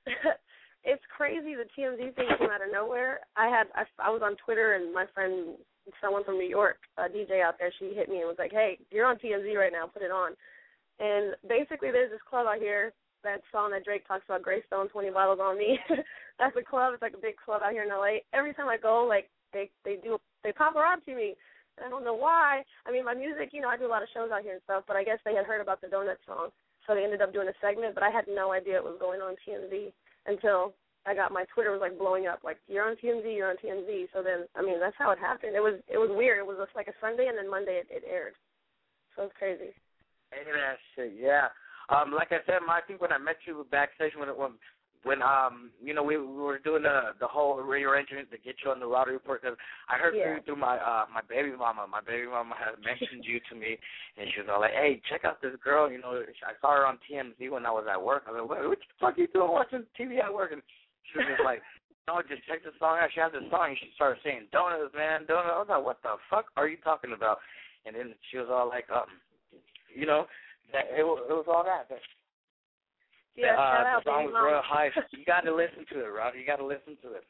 [0.84, 1.54] it's crazy.
[1.54, 3.22] The TMZ thing came out of nowhere.
[3.38, 5.56] I had I, I was on Twitter and my friend,
[6.02, 8.80] someone from New York, a DJ out there, she hit me and was like, "Hey,
[8.90, 9.86] you're on TMZ right now.
[9.86, 10.34] Put it on."
[11.00, 12.92] And basically, there's this club out here.
[13.24, 15.80] That song that Drake talks about, Greystone, 20 bottles on me.
[16.40, 16.94] That's a club.
[16.94, 18.20] It's like a big club out here in LA.
[18.34, 21.36] Every time I go, like they they do they pop paparazzi me.
[21.78, 22.62] And I don't know why.
[22.86, 24.62] I mean, my music, you know, I do a lot of shows out here and
[24.64, 26.50] stuff, but I guess they had heard about the donut song,
[26.86, 27.96] so they ended up doing a segment.
[27.96, 29.90] But I had no idea it was going on TMZ
[30.28, 30.74] until
[31.06, 34.08] I got my Twitter was like blowing up, like you're on TMZ, you're on TMZ.
[34.14, 35.56] So then, I mean, that's how it happened.
[35.56, 36.40] It was it was weird.
[36.40, 38.38] It was just like a Sunday, and then Monday it, it aired.
[39.16, 39.76] So it's crazy.
[40.32, 41.50] Hey, that shit, yeah.
[41.90, 44.56] Um, like I said, I think when I met you backstage when it when
[45.04, 48.72] when um you know we, we were doing the the whole rearrangement to get you
[48.72, 49.58] on the Rowdy Report because
[49.90, 50.40] I heard Yeah.
[50.40, 51.86] through through my uh my baby mama.
[51.88, 53.78] My baby mama had mentioned you to me
[54.18, 56.88] and she was all like hey check out this girl you know I saw her
[56.88, 58.24] on TMZ when I was at work.
[58.28, 60.52] I was like what, what the fuck are you doing watching TV at work?
[60.52, 60.62] And
[61.12, 61.62] she was just like
[62.08, 63.10] no just check the song out.
[63.14, 65.52] She has this song and she started saying donuts man donuts.
[65.52, 67.40] I was like what the fuck are you talking about?
[67.86, 69.12] And then she was all like um
[69.94, 70.28] you know
[70.72, 71.92] that it, it was all that.
[71.92, 72.00] that
[73.36, 74.62] Yeah, uh, shout out, the song was mama.
[74.64, 74.90] high.
[75.12, 76.34] You got to listen to it, Rod.
[76.38, 77.24] You got to listen to it.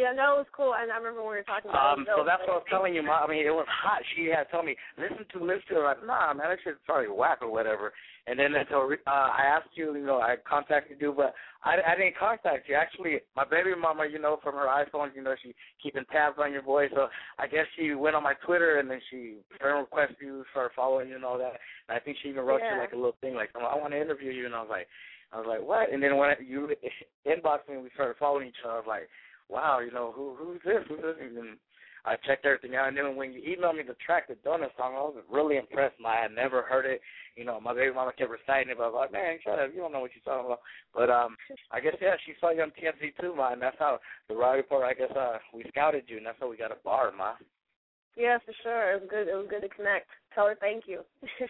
[0.00, 0.72] Yeah, no, it was cool.
[0.72, 2.12] And I remember when we were talking about Um, it.
[2.16, 3.02] so that's what I was telling you.
[3.04, 3.20] Mom.
[3.20, 4.00] I mean, it was hot.
[4.16, 5.80] She had told me listen to, listen to.
[5.80, 5.84] it.
[5.84, 7.92] Like, nah, man, that shit's probably whack or whatever.
[8.26, 11.34] And then until uh, I asked you, you know, I contacted you, but
[11.64, 12.76] I, I didn't contact you.
[12.76, 16.52] Actually, my baby mama, you know, from her iPhone, you know, she keeping tabs on
[16.52, 16.90] your voice.
[16.94, 20.72] So I guess she went on my Twitter and then she friend requested you, started
[20.74, 21.60] following you and all that.
[21.88, 23.92] And I think she even wrote you like a little thing, like, oh, I want
[23.92, 24.46] to interview you.
[24.46, 24.86] And I was like,
[25.32, 25.92] I was like, what?
[25.92, 26.68] And then when you
[27.26, 29.08] inboxed me and we started following each other, I was like,
[29.50, 30.84] wow, you know, who who's this?
[30.88, 31.16] Who's this?
[31.20, 31.58] And
[32.04, 32.88] I checked everything out.
[32.88, 35.96] And then when you emailed me the track, the Donut song, I was really impressed.
[36.04, 37.00] I had never heard it.
[37.36, 39.70] You know, my baby mama kept reciting it, but I was like, man, shut up.
[39.74, 40.60] You don't know what you're talking about.
[40.94, 41.36] But um,
[41.70, 43.52] I guess, yeah, she saw you on TMZ too, ma.
[43.52, 43.98] And that's how
[44.28, 46.80] the Rowdy Report, I guess, uh, we scouted you, and that's how we got a
[46.84, 47.34] bar, ma.
[48.16, 48.92] Yeah, for sure.
[48.92, 49.28] It was good.
[49.28, 50.08] It was good to connect.
[50.34, 51.02] Tell her thank you.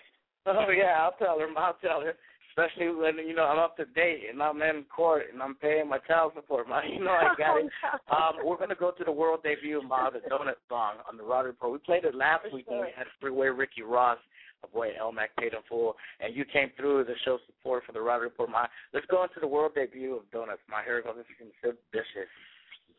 [0.47, 1.47] Oh yeah, I'll tell her.
[1.55, 2.15] I'll tell her.
[2.51, 5.89] Especially when you know I'm up to date and I'm in court and I'm paying
[5.89, 6.69] my child support.
[6.69, 7.71] My, you know I got it.
[8.11, 11.23] Um, we're gonna go to the world debut of Ma, the Donut song on the
[11.23, 11.73] Rowdy Report.
[11.73, 14.19] We played it last week when we had Freeway Ricky Ross,
[14.65, 17.93] a boy El Mac paid in full, and you came through to show support for
[17.93, 18.51] the Rowdy Report.
[18.51, 20.61] My, let's go into the world debut of Donuts.
[20.69, 21.15] My hair goes.
[21.17, 22.31] This is feel vicious.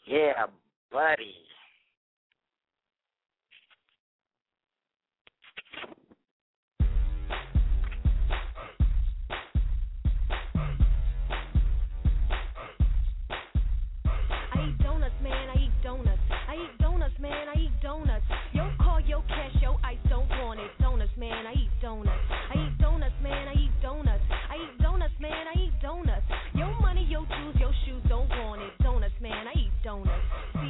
[0.07, 0.45] Yeah,
[0.91, 1.35] buddy.
[17.01, 18.25] Donuts, man, I eat donuts.
[18.53, 20.69] Yo, call yo cash, yo ice, don't want it.
[20.79, 22.11] Donuts, man, I eat donuts.
[22.29, 24.23] I eat donuts, man, I eat donuts.
[24.29, 26.25] I eat donuts, man, I eat donuts.
[26.53, 28.73] Yo money, yo jewels, yo shoes, don't want it.
[28.83, 30.60] Donuts, man, I eat donuts.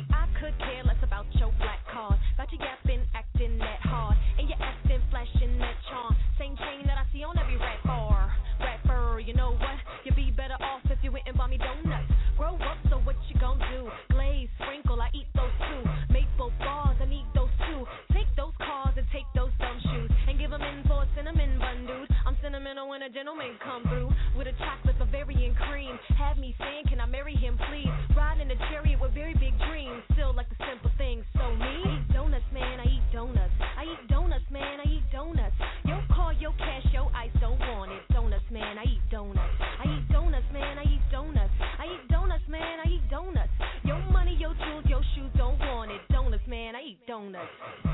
[23.22, 25.94] gentleman come through with a chocolate Bavarian cream.
[26.18, 27.94] Have me saying, can I marry him, please?
[28.18, 30.02] Riding a chariot with very big dreams.
[30.14, 31.86] Still like the simple things, so me?
[31.86, 33.54] I eat donuts, man, I eat donuts.
[33.78, 35.54] I eat donuts, man, I eat donuts.
[35.86, 38.02] Yo, call, your cash, yo, ice, don't want it.
[38.10, 39.54] Donuts, man, I eat donuts.
[39.62, 41.54] I eat donuts, man, I eat donuts.
[41.62, 43.54] I eat donuts, man, I eat donuts.
[43.86, 46.02] Yo, money, yo, tools, yo, shoes, don't want it.
[46.10, 47.91] Donuts, man, I eat donuts.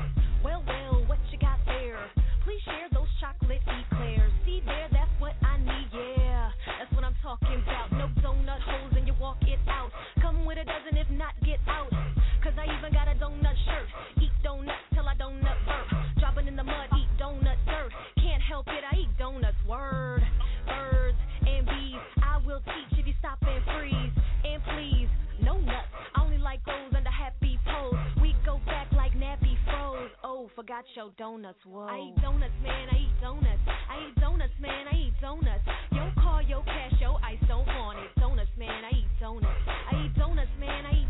[30.94, 31.58] Your donuts.
[31.66, 31.86] Whoa.
[31.86, 32.88] I eat donuts, man.
[32.90, 33.64] I eat donuts.
[33.66, 34.86] I eat donuts, man.
[34.90, 35.64] I eat donuts.
[35.92, 38.10] Yo, call your cash, yo, ice don't want it.
[38.20, 38.84] Donuts, man.
[38.84, 39.46] I eat donuts.
[39.66, 40.86] I eat donuts, man.
[40.86, 41.07] I eat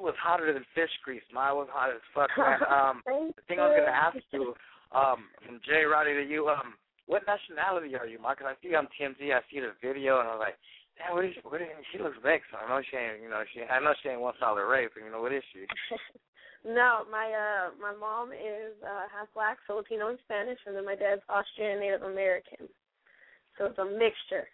[0.00, 1.22] shit was hotter than fish grease.
[1.30, 2.60] It was hot as fuck, man.
[2.64, 3.02] Um,
[3.36, 4.54] the thing I was gonna ask you,
[4.92, 6.74] um, from Jay Rowdy to you, um,
[7.06, 8.34] what nationality are you, ma?
[8.34, 10.58] 'Cause I see you on TMZ, I see the video, and I was like,
[10.96, 11.40] damn, what is she?
[11.40, 11.98] What is she?
[11.98, 12.50] She looks vexed.
[12.54, 13.62] I know she ain't, you know, she.
[13.62, 15.66] I know she ain't one solid rape, you know what is she?
[16.64, 20.94] no, my uh my mom is uh half black, Filipino and Spanish, and then my
[20.94, 22.68] dad's Austrian Native American.
[23.58, 24.46] So it's a mixture.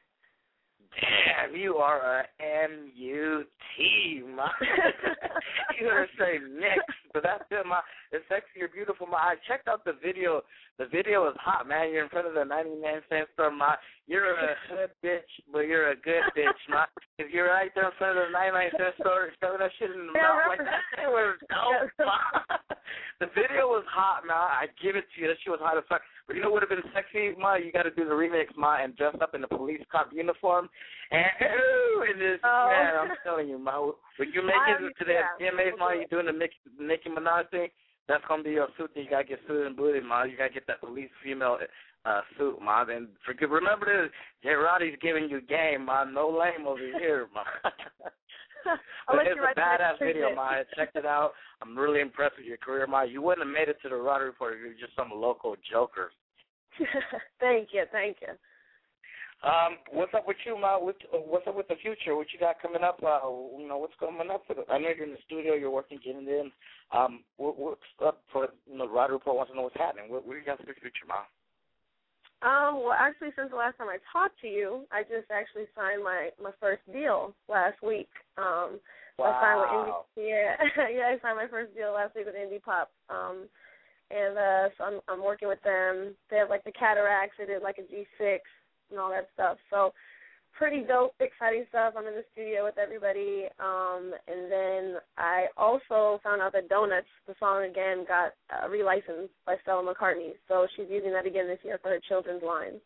[0.94, 3.44] Damn, you are a M U
[3.76, 4.48] T, ma.
[5.80, 7.80] you gonna say mixed, but that's it, ma.
[8.12, 9.16] It's sexy, you're beautiful, ma.
[9.16, 10.42] I checked out the video.
[10.78, 11.92] The video is hot, man.
[11.92, 13.76] You're in front of the 99 cent store, ma.
[14.06, 16.84] You're a hood bitch, but you're a good bitch, ma.
[17.18, 20.06] If you're right there in front of the 99 cent store, shoving that shit in
[20.06, 22.18] the mouth like that, shit was dope, ma.
[23.20, 24.36] the video was hot, man.
[24.36, 25.28] I give it to you.
[25.28, 26.02] That shit was hot as fuck.
[26.26, 27.54] But you know what would have been sexy, ma?
[27.54, 30.68] You got to do the remix, ma, and dress up in the police cop uniform.
[31.12, 32.68] And ooh, and this Oh.
[32.70, 33.78] man, I'm telling you, ma.
[34.16, 35.50] When you make it to the yeah.
[35.50, 37.68] DMAs, ma, you doing the Nicki, Nicki Minaj thing.
[38.08, 38.90] That's gonna be your suit.
[38.94, 40.24] That you gotta get suited and booted, ma.
[40.24, 41.58] You gotta get that police female
[42.04, 42.84] uh suit, ma.
[42.88, 43.48] And forget.
[43.50, 44.12] Remember this,
[44.42, 44.50] J.
[44.54, 46.04] Rowdy's giving you game, ma.
[46.04, 47.42] No lame over here, ma.
[49.06, 50.36] But it's you write a badass video, treatment.
[50.36, 50.42] ma.
[50.42, 51.32] I checked it out.
[51.62, 53.02] I'm really impressed with your career, ma.
[53.02, 55.54] You wouldn't have made it to the Rowdy Report if you were just some local
[55.70, 56.10] joker.
[57.40, 58.34] thank you, thank you.
[59.44, 60.78] Um, what's up with you, Ma?
[60.78, 62.16] What, what's up with the future?
[62.16, 62.98] What you got coming up?
[63.02, 63.20] Uh,
[63.58, 64.42] you know, what's coming up?
[64.46, 65.54] For the, I know you're in the studio.
[65.54, 66.50] You're working, getting in.
[66.90, 68.88] Um, what, what's up for you know?
[68.88, 70.10] Rowdy Report wants to know what's happening.
[70.10, 71.28] What, what do you got for the future, Ma?
[72.42, 76.04] Um, well, actually, since the last time I talked to you, I just actually signed
[76.04, 78.10] my my first deal last week.
[78.36, 78.78] Um,
[79.16, 79.92] so I signed with Indie.
[80.16, 82.90] Yeah, yeah, I signed my first deal last week with Indie Pop.
[83.08, 83.48] Um,
[84.10, 86.14] and uh, so I'm I'm working with them.
[86.30, 87.36] They have like the Cataracs.
[87.38, 88.38] They did like a G6
[88.90, 89.56] and all that stuff.
[89.70, 89.92] So
[90.58, 91.94] pretty dope, exciting stuff.
[91.96, 93.46] I'm in the studio with everybody.
[93.60, 99.30] Um, and then I also found out that Donuts, the song again, got uh, relicensed
[99.44, 100.32] by Stella McCartney.
[100.48, 102.80] So she's using that again this year for her children's line.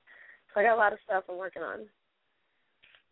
[0.53, 1.87] So I got a lot of stuff I'm working on.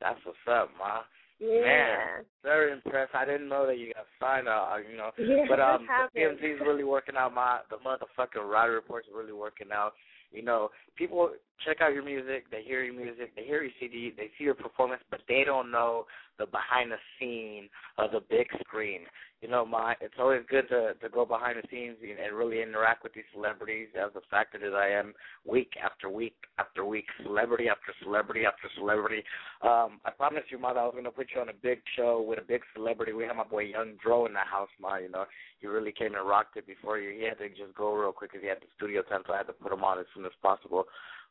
[0.00, 1.00] That's what's up, Ma.
[1.40, 1.60] Yeah.
[1.62, 3.14] Man, very impressed.
[3.14, 4.48] I didn't know that you got signed.
[4.48, 6.20] Uh, you know, Yeah, but um, the.
[6.20, 7.32] PMC's really working out.
[7.32, 9.92] My the motherfucking Rowdy Report's really working out.
[10.32, 11.30] You know, people
[11.64, 14.54] check out your music, they hear your music, they hear your CD, they see your
[14.54, 16.06] performance, but they don't know
[16.38, 19.00] the behind the scene of the big screen.
[19.42, 23.02] You know, my it's always good to to go behind the scenes and, really interact
[23.02, 25.14] with these celebrities as the factor that I am
[25.46, 29.22] week after week after week, celebrity after celebrity after celebrity.
[29.62, 32.38] Um, I promised you, mother, I was gonna put you on a big show with
[32.38, 33.12] a big celebrity.
[33.12, 34.96] We had my boy Young Dro in the house, ma.
[34.96, 35.24] You know,
[35.60, 37.10] he really came and rocked it before you.
[37.18, 39.38] He had to just go real quick because he had the studio time, so I
[39.38, 40.84] had to put him on as soon as possible.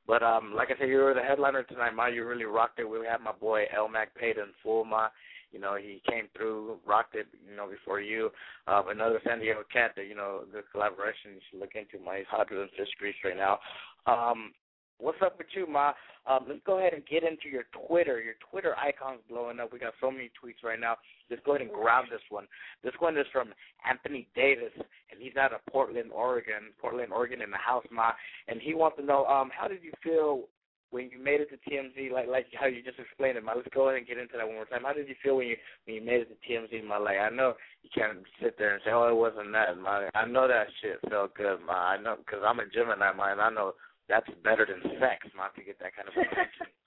[0.08, 2.08] But um, like I said, you were the headliner tonight, ma.
[2.08, 2.90] You really rocked it.
[2.90, 5.10] We had my boy El Mac paid in full, ma.
[5.52, 8.32] You know, he came through, rocked it, you know, before you.
[8.68, 12.04] Uh, another San Diego cat that, you know, the collaboration you should look into.
[12.18, 13.60] He's hotter than fish grease right now.
[14.06, 14.54] Um,
[15.00, 15.94] what's up with you, Ma?
[16.26, 18.20] Um, let's go ahead and get into your Twitter.
[18.20, 19.72] Your Twitter icon's blowing up.
[19.72, 20.98] We got so many tweets right now.
[21.30, 22.46] Let's go ahead and grab this one.
[22.84, 23.54] This one is from
[23.88, 26.76] Anthony Davis, and he's out of Portland, Oregon.
[26.82, 28.12] Portland, Oregon, in the house, Ma.
[28.48, 30.44] And he wants to know, um, how did you feel
[30.90, 32.12] when you made it to TMZ?
[32.12, 33.54] Like, like how you just explained it, Ma.
[33.56, 34.84] Let's go ahead and get into that one more time.
[34.84, 36.98] How did you feel when you when you made it to TMZ, Ma?
[36.98, 40.12] Like, I know you can't sit there and say, oh, it wasn't that, Ma.
[40.14, 41.96] I know that shit felt good, Ma.
[41.96, 43.74] I know because I'm a Gemini, Ma, and I know
[44.10, 46.68] that's better than sex, not to get that kind of attention.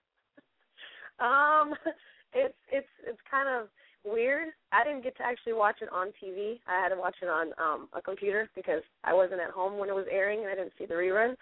[1.21, 1.75] Um,
[2.33, 3.69] it's it's it's kind of
[4.09, 4.49] weird.
[4.73, 6.61] I didn't get to actually watch it on TV.
[6.67, 9.91] I had to watch it on um a computer because I wasn't at home when
[9.91, 11.37] it was airing and I didn't see the rerun.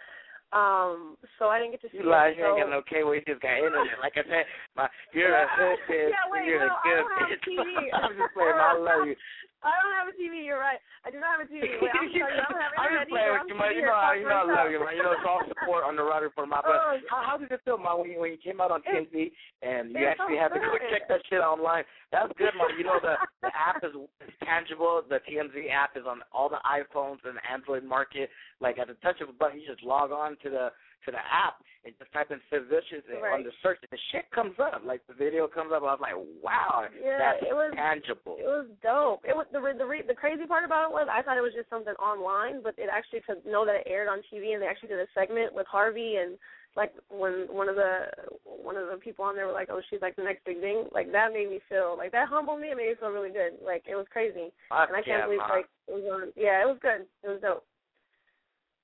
[0.51, 2.39] Um, so I didn't get to see You lied, it.
[2.41, 4.01] you ain't got no cable, you just got internet.
[4.01, 7.39] Like I said, my you're a hood bitch, Yeah, wait, you're no, a I good
[7.47, 7.93] bitch.
[7.93, 9.14] I'm just playing, I love you.
[9.62, 10.46] I don't have a TV.
[10.46, 10.78] You're right.
[11.02, 11.66] I do not have a TV.
[11.82, 12.30] Wait, I'm sorry.
[12.30, 13.74] I don't have I'm just playing with you, man.
[13.74, 14.94] You know, how, you know, I love you, man.
[14.94, 16.62] You know, it's all support on the Rider for my.
[16.62, 18.86] But Oh, how, how did it feel, man, when you when you came out on
[18.86, 19.34] TMZ
[19.66, 21.82] and you actually felt had to go check that shit online?
[22.14, 22.78] That's good, man.
[22.78, 23.98] You know, the the app is
[24.46, 25.02] tangible.
[25.02, 28.30] The TMZ app is on all the iPhones and Android market.
[28.62, 30.70] Like at the touch of a button, you just log on to the
[31.05, 33.32] to the app and just type in and Right.
[33.34, 34.82] on the search, and the shit comes up.
[34.84, 35.82] Like the video comes up.
[35.82, 38.36] I was like, wow, Yeah, that's it was tangible.
[38.38, 39.24] It was dope.
[39.24, 41.46] It was the re- the re- the crazy part about it was I thought it
[41.46, 44.62] was just something online, but it actually to know that it aired on TV and
[44.62, 46.36] they actually did a segment with Harvey and
[46.76, 48.07] like when one of the
[48.44, 50.84] one of the people on there were like, oh, she's like the next big thing.
[50.92, 52.68] Like that made me feel like that humbled me.
[52.68, 53.59] It made me feel really good.
[53.64, 56.32] Like it was crazy, Fuck and I can't yeah, believe like it was on.
[56.36, 57.07] Yeah, it was good.
[57.24, 57.64] It was dope.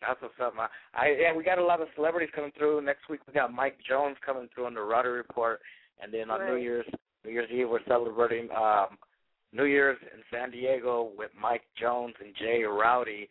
[0.01, 0.69] That's what's up, man.
[0.95, 2.83] I yeah, we got a lot of celebrities coming through.
[2.83, 5.61] Next week we got Mike Jones coming through on the Rowdy Report,
[6.03, 6.87] and then on New Year's
[7.25, 8.99] New Year's Eve we're celebrating um
[9.53, 13.29] New Year's in San Diego with Mike Jones and Jay Rowdy.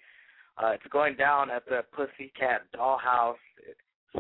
[0.58, 3.36] Uh, it's going down at the Pussycat Dollhouse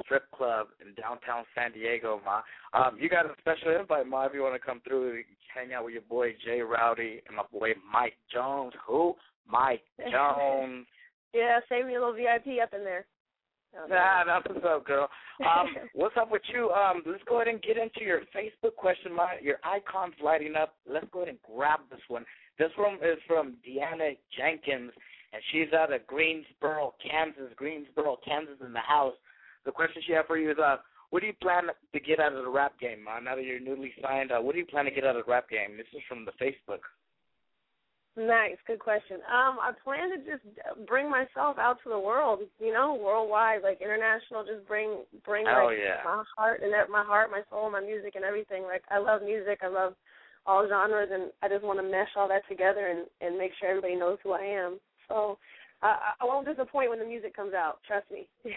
[0.02, 2.41] Strip Club in downtown San Diego, ma.
[2.74, 5.24] Um, you got a special invite, ma, if you want to come through,
[5.54, 8.74] hang out with your boy Jay Rowdy and my boy Mike Jones.
[8.88, 9.16] Who?
[9.48, 10.88] Mike Jones.
[11.34, 13.06] Yeah, save me a little VIP up in there.
[13.76, 15.10] Oh, Nah, that's what's up, girl.
[15.42, 16.70] Um, what's up with you?
[16.70, 19.14] Um, let's go ahead and get into your Facebook question.
[19.16, 20.76] My your icon's lighting up.
[20.88, 22.26] Let's go ahead and grab this one.
[22.60, 24.92] This one is from Deanna Jenkins,
[25.34, 27.52] and she's out of Greensboro, Kansas.
[27.56, 29.16] Greensboro, Kansas, in the house.
[29.66, 30.78] The question she had for you is, uh,
[31.10, 31.64] what do you plan
[31.94, 33.24] to get out of the rap game, man?
[33.24, 35.32] Now that you're newly signed, uh, what do you plan to get out of the
[35.32, 35.78] rap game?
[35.78, 36.82] This is from the Facebook.
[38.16, 39.18] Nice, good question.
[39.26, 40.45] Um, I plan to just
[40.88, 44.45] bring myself out to the world, you know, worldwide, like international.
[44.45, 46.05] Just bring, bring like yeah.
[46.05, 48.64] my heart and my heart, my soul, my music, and everything.
[48.64, 49.95] Like I love music, I love
[50.45, 53.70] all genres, and I just want to mesh all that together and and make sure
[53.70, 54.80] everybody knows who I am.
[55.07, 55.39] So
[55.82, 57.80] I, I won't disappoint when the music comes out.
[57.88, 58.28] Trust me.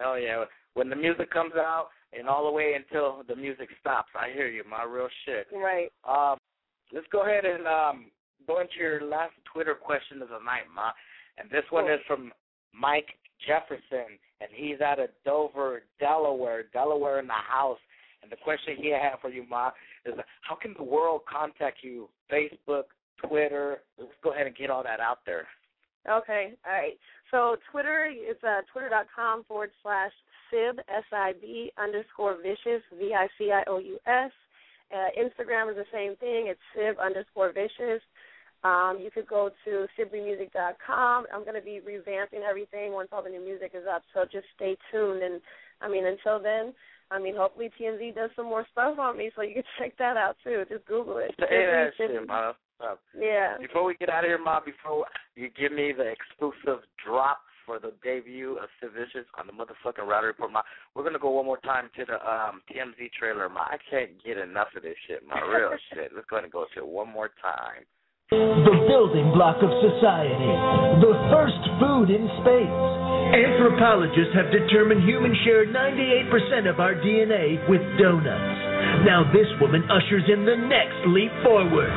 [0.00, 0.44] Hell yeah.
[0.74, 4.10] When the music comes out and all the way until the music stops.
[4.14, 5.46] I hear you, my real shit.
[5.52, 5.90] right.
[6.06, 6.38] Um,
[6.92, 8.06] let's go ahead and um,
[8.46, 10.90] go into your last Twitter question of the night, Ma.
[11.38, 12.32] And this one is from
[12.72, 13.08] Mike
[13.46, 16.64] Jefferson, and he's out of Dover, Delaware.
[16.72, 17.78] Delaware in the house.
[18.22, 19.70] And the question he had for you, Ma,
[20.06, 22.08] is how can the world contact you?
[22.32, 22.84] Facebook,
[23.26, 23.82] Twitter.
[23.98, 25.46] Let's go ahead and get all that out there.
[26.08, 26.98] Okay, all right.
[27.30, 30.12] So Twitter is uh, twitter.com forward slash
[30.50, 34.30] sib s i b underscore vicious v i c i o u s.
[34.92, 36.46] Uh, Instagram is the same thing.
[36.48, 38.02] It's sib underscore vicious.
[38.64, 41.26] Um, you could go to sibleymusic.com.
[41.32, 44.02] I'm going to be revamping everything once all the new music is up.
[44.14, 45.22] So just stay tuned.
[45.22, 45.40] And
[45.82, 46.72] I mean, until then,
[47.10, 50.16] I mean, hopefully TMZ does some more stuff on me, so you can check that
[50.16, 50.64] out too.
[50.68, 51.34] Just Google it.
[51.38, 52.52] Say that shit, Ma.
[53.18, 53.56] Yeah.
[53.60, 55.06] Before we get out of here, Ma, before
[55.36, 60.06] you give me the exclusive drop for the debut of Sid Vicious on the motherfucking
[60.06, 60.62] Rowdy Report, Ma,
[60.94, 63.60] we're gonna go one more time to the um TMZ trailer, Ma.
[63.60, 65.38] I can't get enough of this shit, Ma.
[65.40, 66.10] Real shit.
[66.14, 67.84] Let's go ahead and go to it one more time.
[68.32, 70.48] The building block of society.
[71.04, 72.72] The first food in space.
[73.36, 79.04] Anthropologists have determined humans share 98% of our DNA with donuts.
[79.04, 81.92] Now this woman ushers in the next leap forward.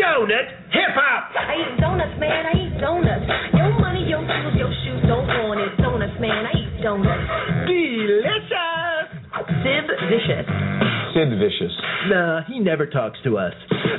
[0.00, 1.36] Donut hip hop!
[1.36, 2.46] I eat donuts, man.
[2.48, 3.28] I eat donuts.
[3.52, 5.76] Your money, your shoes, your shoes don't want it.
[5.76, 6.48] Donuts, man.
[6.48, 7.28] I eat donuts.
[7.68, 8.88] Delicious!
[9.36, 10.87] Sib Vicious.
[11.18, 11.74] Sid Vicious.
[12.14, 13.50] Nah, he never talks to us.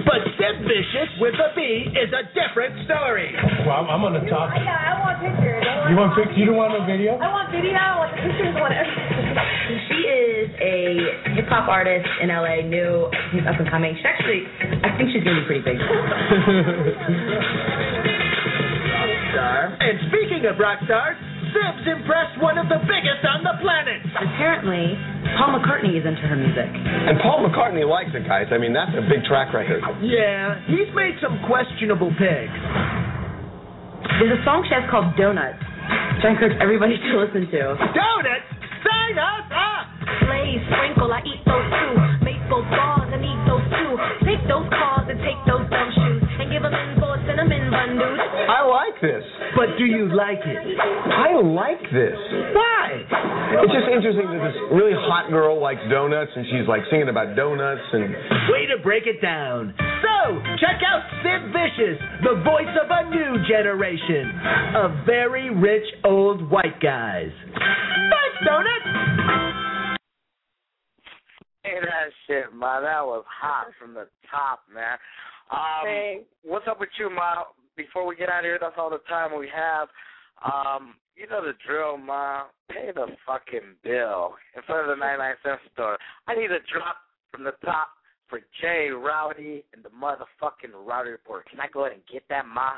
[0.07, 3.36] But Sid Vicious with a B is a different story.
[3.67, 4.55] Well, I'm, I'm gonna talk.
[4.55, 5.59] Yeah, I want pictures.
[5.67, 6.32] I want You want pic?
[6.39, 7.20] You don't want no video?
[7.20, 7.76] I want video.
[7.76, 8.55] I want the pictures.
[8.55, 9.36] I want everything.
[9.70, 13.93] She is a hip hop artist in LA, new, she's up and coming.
[13.99, 14.47] She actually,
[14.82, 15.78] I think she's gonna be pretty big.
[18.95, 19.78] Rock Star.
[19.78, 21.20] And speaking of rock stars,
[21.50, 24.02] Sibs impressed one of the biggest on the planet.
[24.14, 24.93] Apparently,
[25.38, 26.70] Paul McCartney is into her music.
[26.70, 28.47] And Paul McCartney likes it, guys.
[28.52, 29.82] I mean, that's a big track record.
[30.02, 32.60] Yeah, he's made some questionable picks.
[34.22, 35.60] There's a song she has called Donuts,
[36.20, 37.62] which I encourage everybody to listen to.
[37.95, 38.47] Donuts?
[38.84, 39.52] Sign us up!
[39.52, 39.82] Ah!
[40.24, 41.93] Glaze, sprinkle, I eat those too.
[42.24, 43.91] Maple bars and eat those too.
[44.24, 44.68] Take those
[47.90, 48.50] cinnamon dude.
[48.50, 49.24] I like this.
[49.58, 50.78] But do you like it?
[50.78, 52.18] I like this.
[52.54, 53.02] Why?
[53.66, 57.36] It's just interesting that this really hot girl likes donuts and she's like singing about
[57.36, 58.14] donuts and
[58.50, 59.74] Way to break it down.
[59.78, 64.32] So, check out Sid Vicious, the voice of a new generation
[64.76, 67.30] of very rich old white guys.
[67.54, 70.00] Thanks, Donuts!
[71.64, 72.82] Hey, that shit, ma.
[72.82, 74.98] That was hot from the top, man.
[75.52, 76.26] Um, Thanks.
[76.44, 77.44] what's up with you, ma?
[77.80, 79.88] Before we get out of here, that's all the time we have.
[80.43, 82.43] Um, you know the drill, ma.
[82.69, 85.97] Pay the fucking bill in front of the 99 cent store.
[86.27, 86.97] I need a drop
[87.32, 87.88] from the top
[88.27, 91.49] for Jay Rowdy and the motherfucking Rowdy Report.
[91.49, 92.71] Can I go ahead and get that, ma?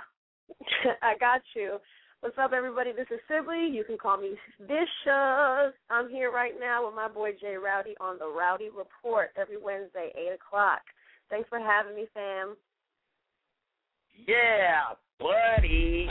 [1.02, 1.80] I got you.
[2.22, 2.92] What's up, everybody?
[2.92, 3.74] This is Sibley.
[3.74, 5.74] You can call me Vicious.
[5.90, 10.14] I'm here right now with my boy Jay Rowdy on the Rowdy Report every Wednesday,
[10.16, 10.82] 8 o'clock.
[11.32, 12.56] Thanks for having me, fam.
[14.14, 16.10] Yeah, buddy.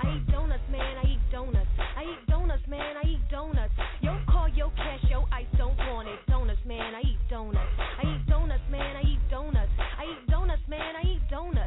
[0.00, 0.96] I eat donuts, man.
[0.98, 1.66] I eat donuts.
[1.78, 2.96] I eat donuts, man.
[2.96, 3.72] I eat donuts.
[4.00, 5.24] Yo, call yo cash, yo
[5.62, 6.18] don't want it.
[6.26, 6.94] Donuts, man.
[6.94, 7.60] I eat donuts.
[7.78, 8.96] I eat donuts, man.
[8.96, 9.70] I eat donuts.
[9.78, 10.96] I eat donuts, man.
[10.96, 11.61] I eat donuts.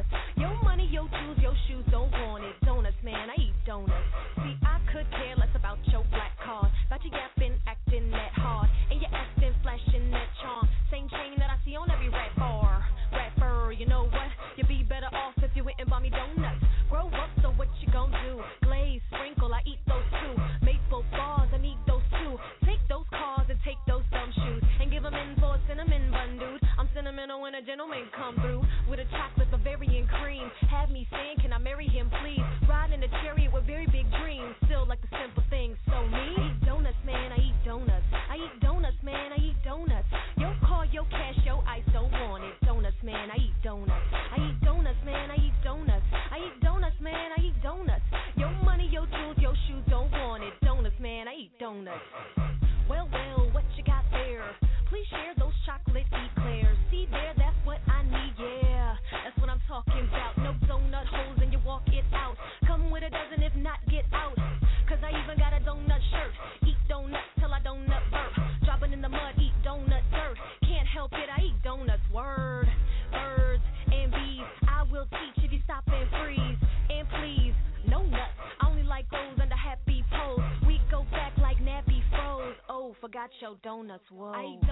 [83.96, 84.10] Donuts.
[84.10, 84.32] Whoa.
[84.32, 84.65] I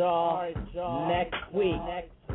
[0.00, 1.08] All right, y'all.
[1.08, 1.76] Next week,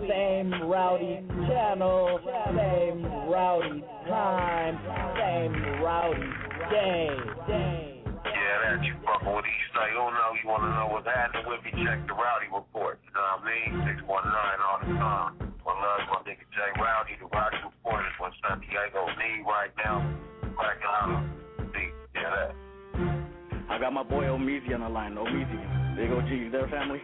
[0.05, 2.19] same rowdy channel,
[2.53, 4.77] same rowdy time,
[5.17, 6.29] same rowdy
[6.69, 7.09] day.
[7.49, 9.89] Yeah, that you fucking with East Side.
[9.89, 13.01] You don't know, you want to know what's happening with me, check the Rowdy Report.
[13.01, 13.97] You know what I mean?
[13.97, 15.33] 619 all the time.
[15.65, 17.17] One love, my nigga Jay Rowdy.
[17.17, 20.05] The Rowdy Report is what San Diego need right now.
[20.53, 21.17] Crack it out.
[21.73, 22.53] See, yeah, that.
[23.73, 25.17] I got my boy Omeezy on the line.
[25.17, 25.97] Omeezy.
[25.97, 27.01] Big OG, you there, family?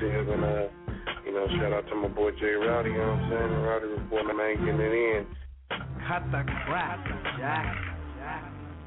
[0.00, 0.68] Representative, and, uh,
[1.26, 3.50] you know, shout out to my boy Jay Rowdy, you know what I'm saying?
[3.50, 5.26] The Rowdy Report, my man getting it in.
[6.08, 7.04] Cut the crap,
[7.38, 7.76] Jack.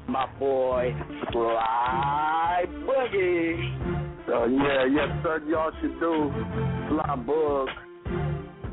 [0.08, 0.94] My boy,
[1.32, 4.26] Fly Boogie.
[4.26, 6.32] So yeah, yes sir, y'all should do
[6.88, 7.68] Fly Bug.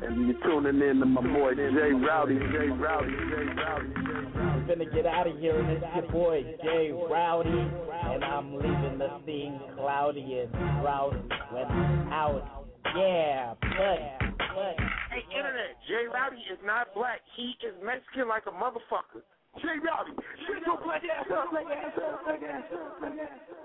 [0.06, 3.90] And you're tuning in to my boy Jay Rowdy, Jay Rowdy, Jay Rowdy.
[3.98, 9.00] We're gonna get out of here, and it's your boy Jay Rowdy, and I'm leaving
[9.00, 10.52] the scene cloudy and
[10.82, 11.16] drought
[11.50, 11.66] when
[12.14, 12.66] out.
[12.96, 14.76] Yeah, but, but.
[15.10, 17.22] Hey, internet, Jay Rowdy is not black.
[17.36, 19.26] He is Mexican like a motherfucker.
[19.58, 20.14] Jay Rowdy,
[20.46, 23.65] shut your black ass up, black ass up, black ass up, black ass up.